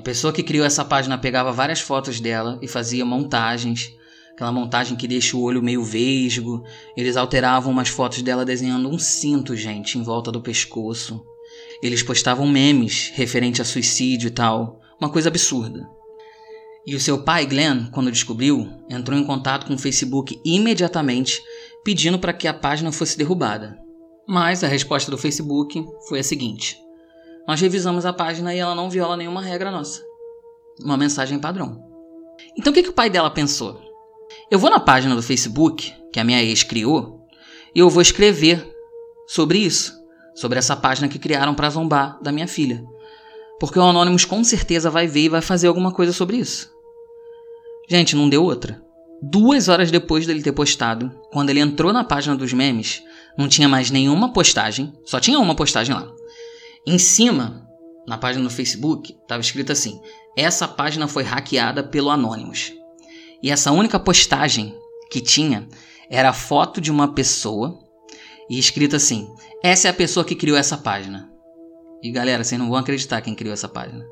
A 0.01 0.03
pessoa 0.03 0.33
que 0.33 0.41
criou 0.41 0.65
essa 0.65 0.83
página 0.83 1.15
pegava 1.15 1.51
várias 1.51 1.79
fotos 1.79 2.19
dela 2.19 2.57
e 2.59 2.67
fazia 2.67 3.05
montagens, 3.05 3.93
aquela 4.33 4.51
montagem 4.51 4.97
que 4.97 5.07
deixa 5.07 5.37
o 5.37 5.41
olho 5.43 5.61
meio 5.61 5.83
vesgo. 5.83 6.63
Eles 6.97 7.15
alteravam 7.15 7.71
umas 7.71 7.87
fotos 7.87 8.23
dela 8.23 8.43
desenhando 8.43 8.89
um 8.89 8.97
cinto, 8.97 9.55
gente, 9.55 9.99
em 9.99 10.01
volta 10.01 10.31
do 10.31 10.41
pescoço. 10.41 11.23
Eles 11.83 12.01
postavam 12.01 12.47
memes 12.47 13.11
referente 13.13 13.61
a 13.61 13.63
suicídio 13.63 14.29
e 14.29 14.31
tal, 14.31 14.81
uma 14.99 15.11
coisa 15.11 15.29
absurda. 15.29 15.87
E 16.83 16.95
o 16.95 16.99
seu 16.99 17.21
pai, 17.21 17.45
Glenn, 17.45 17.85
quando 17.91 18.11
descobriu, 18.11 18.67
entrou 18.89 19.19
em 19.19 19.23
contato 19.23 19.67
com 19.67 19.75
o 19.75 19.79
Facebook 19.79 20.41
imediatamente, 20.43 21.39
pedindo 21.83 22.17
para 22.17 22.33
que 22.33 22.47
a 22.47 22.53
página 22.55 22.91
fosse 22.91 23.15
derrubada. 23.15 23.77
Mas 24.27 24.63
a 24.63 24.67
resposta 24.67 25.11
do 25.11 25.17
Facebook 25.17 25.85
foi 26.09 26.21
a 26.21 26.23
seguinte: 26.23 26.75
nós 27.47 27.59
revisamos 27.59 28.05
a 28.05 28.13
página 28.13 28.53
e 28.53 28.59
ela 28.59 28.75
não 28.75 28.89
viola 28.89 29.17
nenhuma 29.17 29.41
regra 29.41 29.71
nossa. 29.71 30.03
Uma 30.79 30.97
mensagem 30.97 31.39
padrão. 31.39 31.83
Então 32.57 32.71
o 32.71 32.73
que, 32.73 32.83
que 32.83 32.89
o 32.89 32.93
pai 32.93 33.09
dela 33.09 33.29
pensou? 33.29 33.81
Eu 34.49 34.59
vou 34.59 34.69
na 34.69 34.79
página 34.79 35.15
do 35.15 35.21
Facebook, 35.21 35.93
que 36.11 36.19
a 36.19 36.23
minha 36.23 36.41
ex 36.41 36.63
criou, 36.63 37.25
e 37.75 37.79
eu 37.79 37.89
vou 37.89 38.01
escrever 38.01 38.69
sobre 39.27 39.59
isso, 39.59 39.93
sobre 40.35 40.59
essa 40.59 40.75
página 40.75 41.07
que 41.07 41.19
criaram 41.19 41.53
para 41.53 41.69
zombar 41.69 42.19
da 42.21 42.31
minha 42.31 42.47
filha. 42.47 42.83
Porque 43.59 43.79
o 43.79 43.83
Anonymous 43.83 44.25
com 44.25 44.43
certeza 44.43 44.89
vai 44.89 45.07
ver 45.07 45.21
e 45.21 45.29
vai 45.29 45.41
fazer 45.41 45.67
alguma 45.67 45.91
coisa 45.91 46.11
sobre 46.11 46.37
isso. 46.37 46.71
Gente, 47.89 48.15
não 48.15 48.29
deu 48.29 48.43
outra. 48.43 48.81
Duas 49.21 49.67
horas 49.67 49.91
depois 49.91 50.25
dele 50.25 50.41
ter 50.41 50.51
postado, 50.51 51.11
quando 51.31 51.49
ele 51.49 51.59
entrou 51.59 51.93
na 51.93 52.03
página 52.03 52.35
dos 52.35 52.53
memes, 52.53 53.03
não 53.37 53.47
tinha 53.47 53.69
mais 53.69 53.91
nenhuma 53.91 54.33
postagem, 54.33 54.91
só 55.05 55.19
tinha 55.19 55.39
uma 55.39 55.55
postagem 55.55 55.93
lá. 55.93 56.11
Em 56.85 56.97
cima, 56.97 57.67
na 58.07 58.17
página 58.17 58.43
do 58.43 58.49
Facebook, 58.49 59.13
estava 59.13 59.41
escrito 59.41 59.71
assim: 59.71 60.01
essa 60.35 60.67
página 60.67 61.07
foi 61.07 61.23
hackeada 61.23 61.83
pelo 61.83 62.09
Anonymous. 62.09 62.73
E 63.41 63.49
essa 63.49 63.71
única 63.71 63.99
postagem 63.99 64.75
que 65.09 65.21
tinha 65.21 65.67
era 66.09 66.29
a 66.29 66.33
foto 66.33 66.79
de 66.79 66.91
uma 66.91 67.13
pessoa 67.13 67.79
e 68.49 68.57
escrito 68.57 68.95
assim: 68.95 69.29
essa 69.63 69.87
é 69.87 69.91
a 69.91 69.93
pessoa 69.93 70.25
que 70.25 70.35
criou 70.35 70.57
essa 70.57 70.77
página. 70.77 71.31
E 72.01 72.11
galera, 72.11 72.43
vocês 72.43 72.59
não 72.59 72.69
vão 72.69 72.79
acreditar 72.79 73.21
quem 73.21 73.35
criou 73.35 73.53
essa 73.53 73.69
página. 73.69 74.05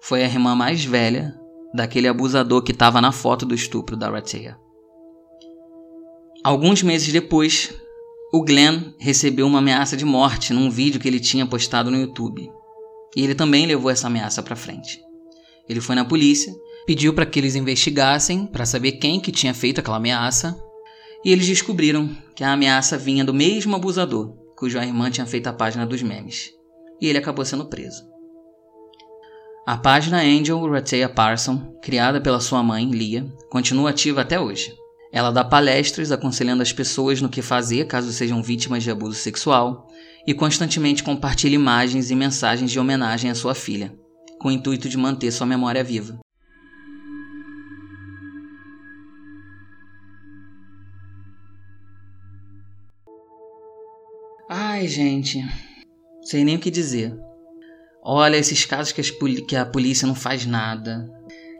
Foi 0.00 0.22
a 0.22 0.26
irmã 0.26 0.54
mais 0.54 0.84
velha 0.84 1.34
daquele 1.72 2.08
abusador 2.08 2.62
que 2.62 2.72
estava 2.72 3.00
na 3.00 3.12
foto 3.12 3.46
do 3.46 3.54
estupro 3.54 3.96
da 3.96 4.10
Ratea. 4.10 4.58
Alguns 6.42 6.82
meses 6.82 7.12
depois, 7.12 7.72
o 8.34 8.42
Glenn 8.42 8.92
recebeu 8.98 9.46
uma 9.46 9.60
ameaça 9.60 9.96
de 9.96 10.04
morte 10.04 10.52
num 10.52 10.68
vídeo 10.68 10.98
que 10.98 11.06
ele 11.06 11.20
tinha 11.20 11.46
postado 11.46 11.88
no 11.88 12.00
YouTube. 12.00 12.50
E 13.14 13.22
ele 13.22 13.32
também 13.32 13.64
levou 13.64 13.92
essa 13.92 14.08
ameaça 14.08 14.42
para 14.42 14.56
frente. 14.56 15.00
Ele 15.68 15.80
foi 15.80 15.94
na 15.94 16.04
polícia, 16.04 16.52
pediu 16.84 17.14
para 17.14 17.24
que 17.24 17.38
eles 17.38 17.54
investigassem 17.54 18.44
para 18.44 18.66
saber 18.66 18.98
quem 18.98 19.20
que 19.20 19.30
tinha 19.30 19.54
feito 19.54 19.78
aquela 19.78 19.98
ameaça, 19.98 20.60
e 21.24 21.30
eles 21.30 21.46
descobriram 21.46 22.10
que 22.34 22.42
a 22.42 22.52
ameaça 22.52 22.98
vinha 22.98 23.24
do 23.24 23.32
mesmo 23.32 23.76
abusador, 23.76 24.34
cuja 24.56 24.84
irmã 24.84 25.12
tinha 25.12 25.26
feito 25.26 25.46
a 25.46 25.52
página 25.52 25.86
dos 25.86 26.02
memes. 26.02 26.50
E 27.00 27.06
ele 27.06 27.18
acabou 27.18 27.44
sendo 27.44 27.66
preso. 27.66 28.02
A 29.64 29.76
página 29.76 30.20
Angel 30.22 30.60
Ratea 30.68 31.08
Parson, 31.08 31.72
criada 31.80 32.20
pela 32.20 32.40
sua 32.40 32.64
mãe, 32.64 32.90
Lia, 32.90 33.32
continua 33.48 33.90
ativa 33.90 34.22
até 34.22 34.40
hoje. 34.40 34.74
Ela 35.14 35.30
dá 35.30 35.44
palestras 35.44 36.10
aconselhando 36.10 36.60
as 36.60 36.72
pessoas 36.72 37.20
no 37.20 37.28
que 37.28 37.40
fazer 37.40 37.86
caso 37.86 38.12
sejam 38.12 38.42
vítimas 38.42 38.82
de 38.82 38.90
abuso 38.90 39.16
sexual 39.16 39.86
e 40.26 40.34
constantemente 40.34 41.04
compartilha 41.04 41.54
imagens 41.54 42.10
e 42.10 42.16
mensagens 42.16 42.68
de 42.68 42.80
homenagem 42.80 43.30
à 43.30 43.34
sua 43.36 43.54
filha, 43.54 43.94
com 44.40 44.48
o 44.48 44.50
intuito 44.50 44.88
de 44.88 44.98
manter 44.98 45.30
sua 45.30 45.46
memória 45.46 45.84
viva. 45.84 46.18
Ai, 54.50 54.88
gente, 54.88 55.46
sei 56.24 56.42
nem 56.42 56.56
o 56.56 56.58
que 56.58 56.72
dizer. 56.72 57.16
Olha, 58.02 58.36
esses 58.36 58.66
casos 58.66 58.90
que, 58.90 59.00
que 59.42 59.54
a 59.54 59.64
polícia 59.64 60.08
não 60.08 60.14
faz 60.16 60.44
nada. 60.44 61.08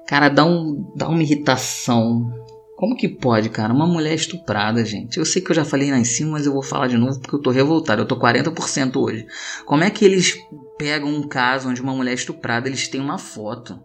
Cara, 0.09 0.29
dá, 0.29 0.45
um, 0.45 0.93
dá 0.97 1.09
uma 1.09 1.23
irritação. 1.23 2.44
Como 2.77 2.97
que 2.97 3.09
pode, 3.09 3.51
cara? 3.51 3.73
Uma 3.73 3.87
mulher 3.87 4.15
estuprada, 4.15 4.85
gente. 4.85 5.19
Eu 5.19 5.25
sei 5.25 5.41
que 5.41 5.51
eu 5.51 5.55
já 5.55 5.65
falei 5.65 5.91
lá 5.91 5.99
em 5.99 6.05
cima, 6.05 6.33
mas 6.33 6.47
eu 6.47 6.53
vou 6.53 6.63
falar 6.63 6.89
de 6.89 6.97
novo 6.97 7.21
porque 7.21 7.37
eu 7.37 7.41
tô 7.41 7.51
revoltado. 7.51 8.03
Eu 8.03 8.07
tô 8.07 8.19
40% 8.19 8.97
hoje. 8.97 9.27
Como 9.65 9.85
é 9.85 9.91
que 9.91 10.05
eles 10.05 10.37
pegam 10.77 11.09
um 11.09 11.27
caso 11.27 11.69
onde 11.69 11.81
uma 11.81 11.95
mulher 11.95 12.11
é 12.11 12.15
estuprada, 12.15 12.69
eles 12.69 12.89
têm 12.89 13.01
uma 13.01 13.17
foto, 13.17 13.79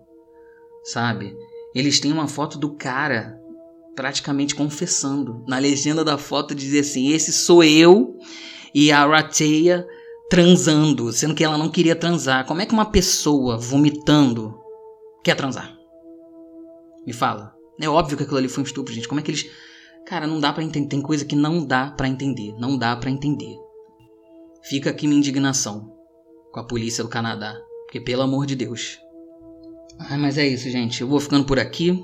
sabe? 0.84 1.36
Eles 1.74 2.00
têm 2.00 2.12
uma 2.12 2.28
foto 2.28 2.58
do 2.58 2.76
cara 2.76 3.40
praticamente 3.96 4.56
confessando. 4.56 5.44
Na 5.48 5.60
legenda 5.60 6.04
da 6.04 6.18
foto 6.18 6.56
diz 6.56 6.74
assim: 6.80 7.12
"Esse 7.12 7.32
sou 7.32 7.64
eu" 7.64 8.18
e 8.74 8.92
a 8.92 9.06
Rateia 9.06 9.86
transando, 10.30 11.12
sendo 11.12 11.36
que 11.36 11.44
ela 11.44 11.58
não 11.58 11.70
queria 11.70 11.96
transar. 11.96 12.46
Como 12.46 12.62
é 12.62 12.66
que 12.66 12.74
uma 12.74 12.92
pessoa 12.92 13.58
vomitando 13.58 14.60
quer 15.24 15.36
transar? 15.36 15.76
Me 17.06 17.14
fala. 17.14 17.59
É 17.80 17.88
óbvio 17.88 18.18
que 18.18 18.24
aquilo 18.24 18.38
ali 18.38 18.50
foi 18.50 18.64
um 18.64 18.66
estupro, 18.66 18.94
gente. 18.94 19.08
Como 19.08 19.20
é 19.20 19.24
que 19.24 19.32
eles. 19.32 19.50
Cara, 20.06 20.28
não 20.28 20.40
dá 20.40 20.52
para 20.52 20.64
entender. 20.64 20.88
Tem 20.88 21.02
coisa 21.02 21.24
que 21.24 21.36
não 21.36 21.66
dá 21.66 21.92
para 21.92 22.08
entender. 22.08 22.54
Não 22.60 22.78
dá 22.78 22.96
para 22.96 23.10
entender. 23.10 23.56
Fica 24.64 24.90
aqui 24.90 25.08
minha 25.08 25.20
indignação 25.20 25.90
com 26.52 26.60
a 26.60 26.66
polícia 26.66 27.04
do 27.04 27.10
Canadá. 27.10 27.56
Porque, 27.86 28.02
pelo 28.02 28.24
amor 28.24 28.46
de 28.46 28.56
Deus. 28.56 29.00
Ai, 29.98 30.18
mas 30.18 30.38
é 30.38 30.48
isso, 30.48 30.70
gente. 30.70 31.02
Eu 31.02 31.08
vou 31.08 31.20
ficando 31.20 31.46
por 31.46 31.60
aqui. 31.60 32.04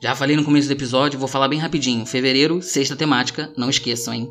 Já 0.00 0.14
falei 0.14 0.36
no 0.36 0.44
começo 0.44 0.68
do 0.68 0.72
episódio, 0.72 1.18
vou 1.18 1.28
falar 1.28 1.48
bem 1.48 1.58
rapidinho. 1.58 2.04
Fevereiro, 2.06 2.60
sexta 2.62 2.96
temática. 2.96 3.52
Não 3.56 3.70
esqueçam, 3.70 4.14
hein? 4.14 4.28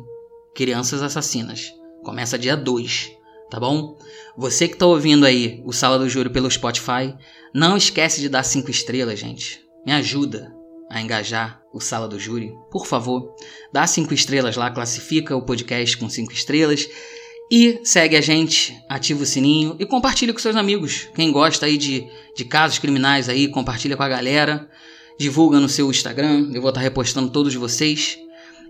Crianças 0.54 1.02
assassinas. 1.02 1.72
Começa 2.04 2.38
dia 2.38 2.56
2, 2.56 3.10
tá 3.50 3.58
bom? 3.58 3.96
Você 4.36 4.68
que 4.68 4.76
tá 4.76 4.86
ouvindo 4.86 5.26
aí 5.26 5.62
o 5.64 5.72
Sala 5.72 5.98
do 5.98 6.08
Júri 6.08 6.30
pelo 6.30 6.50
Spotify, 6.50 7.14
não 7.54 7.76
esquece 7.76 8.20
de 8.20 8.28
dar 8.28 8.42
5 8.42 8.70
estrelas, 8.70 9.18
gente. 9.18 9.60
Me 9.84 9.92
ajuda 9.92 10.55
a 10.90 11.00
engajar 11.00 11.60
o 11.72 11.80
Sala 11.80 12.08
do 12.08 12.18
Júri, 12.18 12.52
por 12.70 12.86
favor, 12.86 13.34
dá 13.72 13.86
cinco 13.86 14.14
estrelas 14.14 14.56
lá, 14.56 14.70
classifica 14.70 15.36
o 15.36 15.42
podcast 15.42 15.96
com 15.96 16.08
cinco 16.08 16.32
estrelas 16.32 16.88
e 17.50 17.80
segue 17.84 18.16
a 18.16 18.20
gente, 18.20 18.76
ativa 18.88 19.22
o 19.22 19.26
sininho 19.26 19.76
e 19.78 19.86
compartilha 19.86 20.32
com 20.32 20.38
seus 20.38 20.56
amigos. 20.56 21.08
Quem 21.14 21.30
gosta 21.30 21.66
aí 21.66 21.76
de, 21.76 22.06
de 22.36 22.44
casos 22.44 22.78
criminais 22.78 23.28
aí, 23.28 23.48
compartilha 23.48 23.96
com 23.96 24.02
a 24.02 24.08
galera, 24.08 24.68
divulga 25.18 25.60
no 25.60 25.68
seu 25.68 25.90
Instagram, 25.90 26.50
eu 26.52 26.60
vou 26.60 26.70
estar 26.70 26.80
repostando 26.80 27.30
todos 27.30 27.54
vocês. 27.54 28.18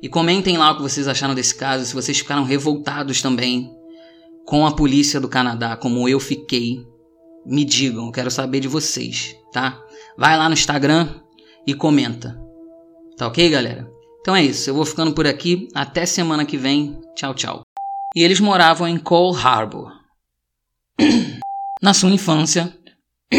E 0.02 0.09
comentem 0.11 0.59
lá 0.59 0.72
o 0.72 0.76
que 0.76 0.83
vocês 0.83 1.09
acharam 1.09 1.35
desse 1.35 1.55
caso, 1.55 1.87
se 1.87 1.94
vocês 1.94 2.18
ficaram 2.18 2.44
revoltados 2.44 3.22
também 3.22 3.70
com 4.44 4.66
a 4.66 4.72
polícia 4.72 5.18
do 5.18 5.29
Canadá, 5.29 5.76
como 5.76 6.09
eu 6.09 6.20
fiquei. 6.20 6.87
Me 7.46 7.64
digam, 7.64 8.11
quero 8.11 8.31
saber 8.31 8.61
de 8.61 8.68
vocês, 8.68 9.37
tá? 9.52 9.81
Vai 10.18 10.37
lá 10.37 10.48
no 10.48 10.55
Instagram, 10.55 11.09
e 11.66 11.74
comenta. 11.74 12.40
Tá 13.16 13.26
ok, 13.26 13.50
galera? 13.50 13.90
Então 14.20 14.37
é 14.37 14.42
isso, 14.42 14.70
eu 14.70 14.74
vou 14.74 14.85
ficando 14.85 15.12
por 15.12 15.26
aqui. 15.26 15.68
Até 15.74 16.07
semana 16.07 16.44
que 16.44 16.57
vem. 16.57 17.00
Tchau, 17.14 17.35
tchau. 17.35 17.62
E 18.14 18.22
eles 18.22 18.40
moravam 18.40 18.87
em 18.87 18.98
Cole 18.98 19.37
Harbor. 19.37 19.92
Na 21.83 21.92
sua 21.92 22.11
infância, 22.11 22.74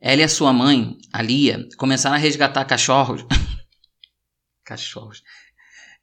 ela 0.00 0.20
e 0.20 0.24
a 0.24 0.28
sua 0.28 0.52
mãe, 0.52 0.98
a 1.12 1.22
Lia, 1.22 1.68
começaram 1.76 2.16
a 2.16 2.18
resgatar 2.18 2.64
cachorros. 2.64 3.24
cachorros. 4.64 5.22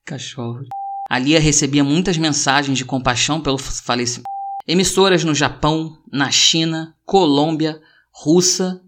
Cachorros. 0.05 0.67
A 1.09 1.19
Lia 1.19 1.39
recebia 1.39 1.83
muitas 1.83 2.17
mensagens 2.17 2.77
de 2.77 2.85
compaixão 2.85 3.41
pelo 3.41 3.57
falecimento. 3.57 4.29
Emissoras 4.65 5.25
no 5.25 5.35
Japão, 5.35 6.01
na 6.11 6.31
China, 6.31 6.95
Colômbia, 7.05 7.81
Rússia 8.13 8.79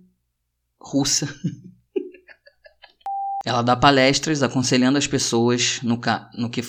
russa. 0.85 1.27
Ela 3.45 3.61
dá 3.61 3.75
palestras 3.75 4.41
aconselhando 4.41 4.97
as 4.97 5.07
pessoas 5.07 5.79
no, 5.83 5.99
ca... 5.99 6.29
no 6.35 6.49
que. 6.49 6.61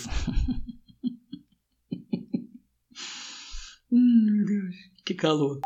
hum, 3.91 4.27
meu 4.33 4.45
Deus, 4.45 4.75
que 5.05 5.15
calor. 5.15 5.61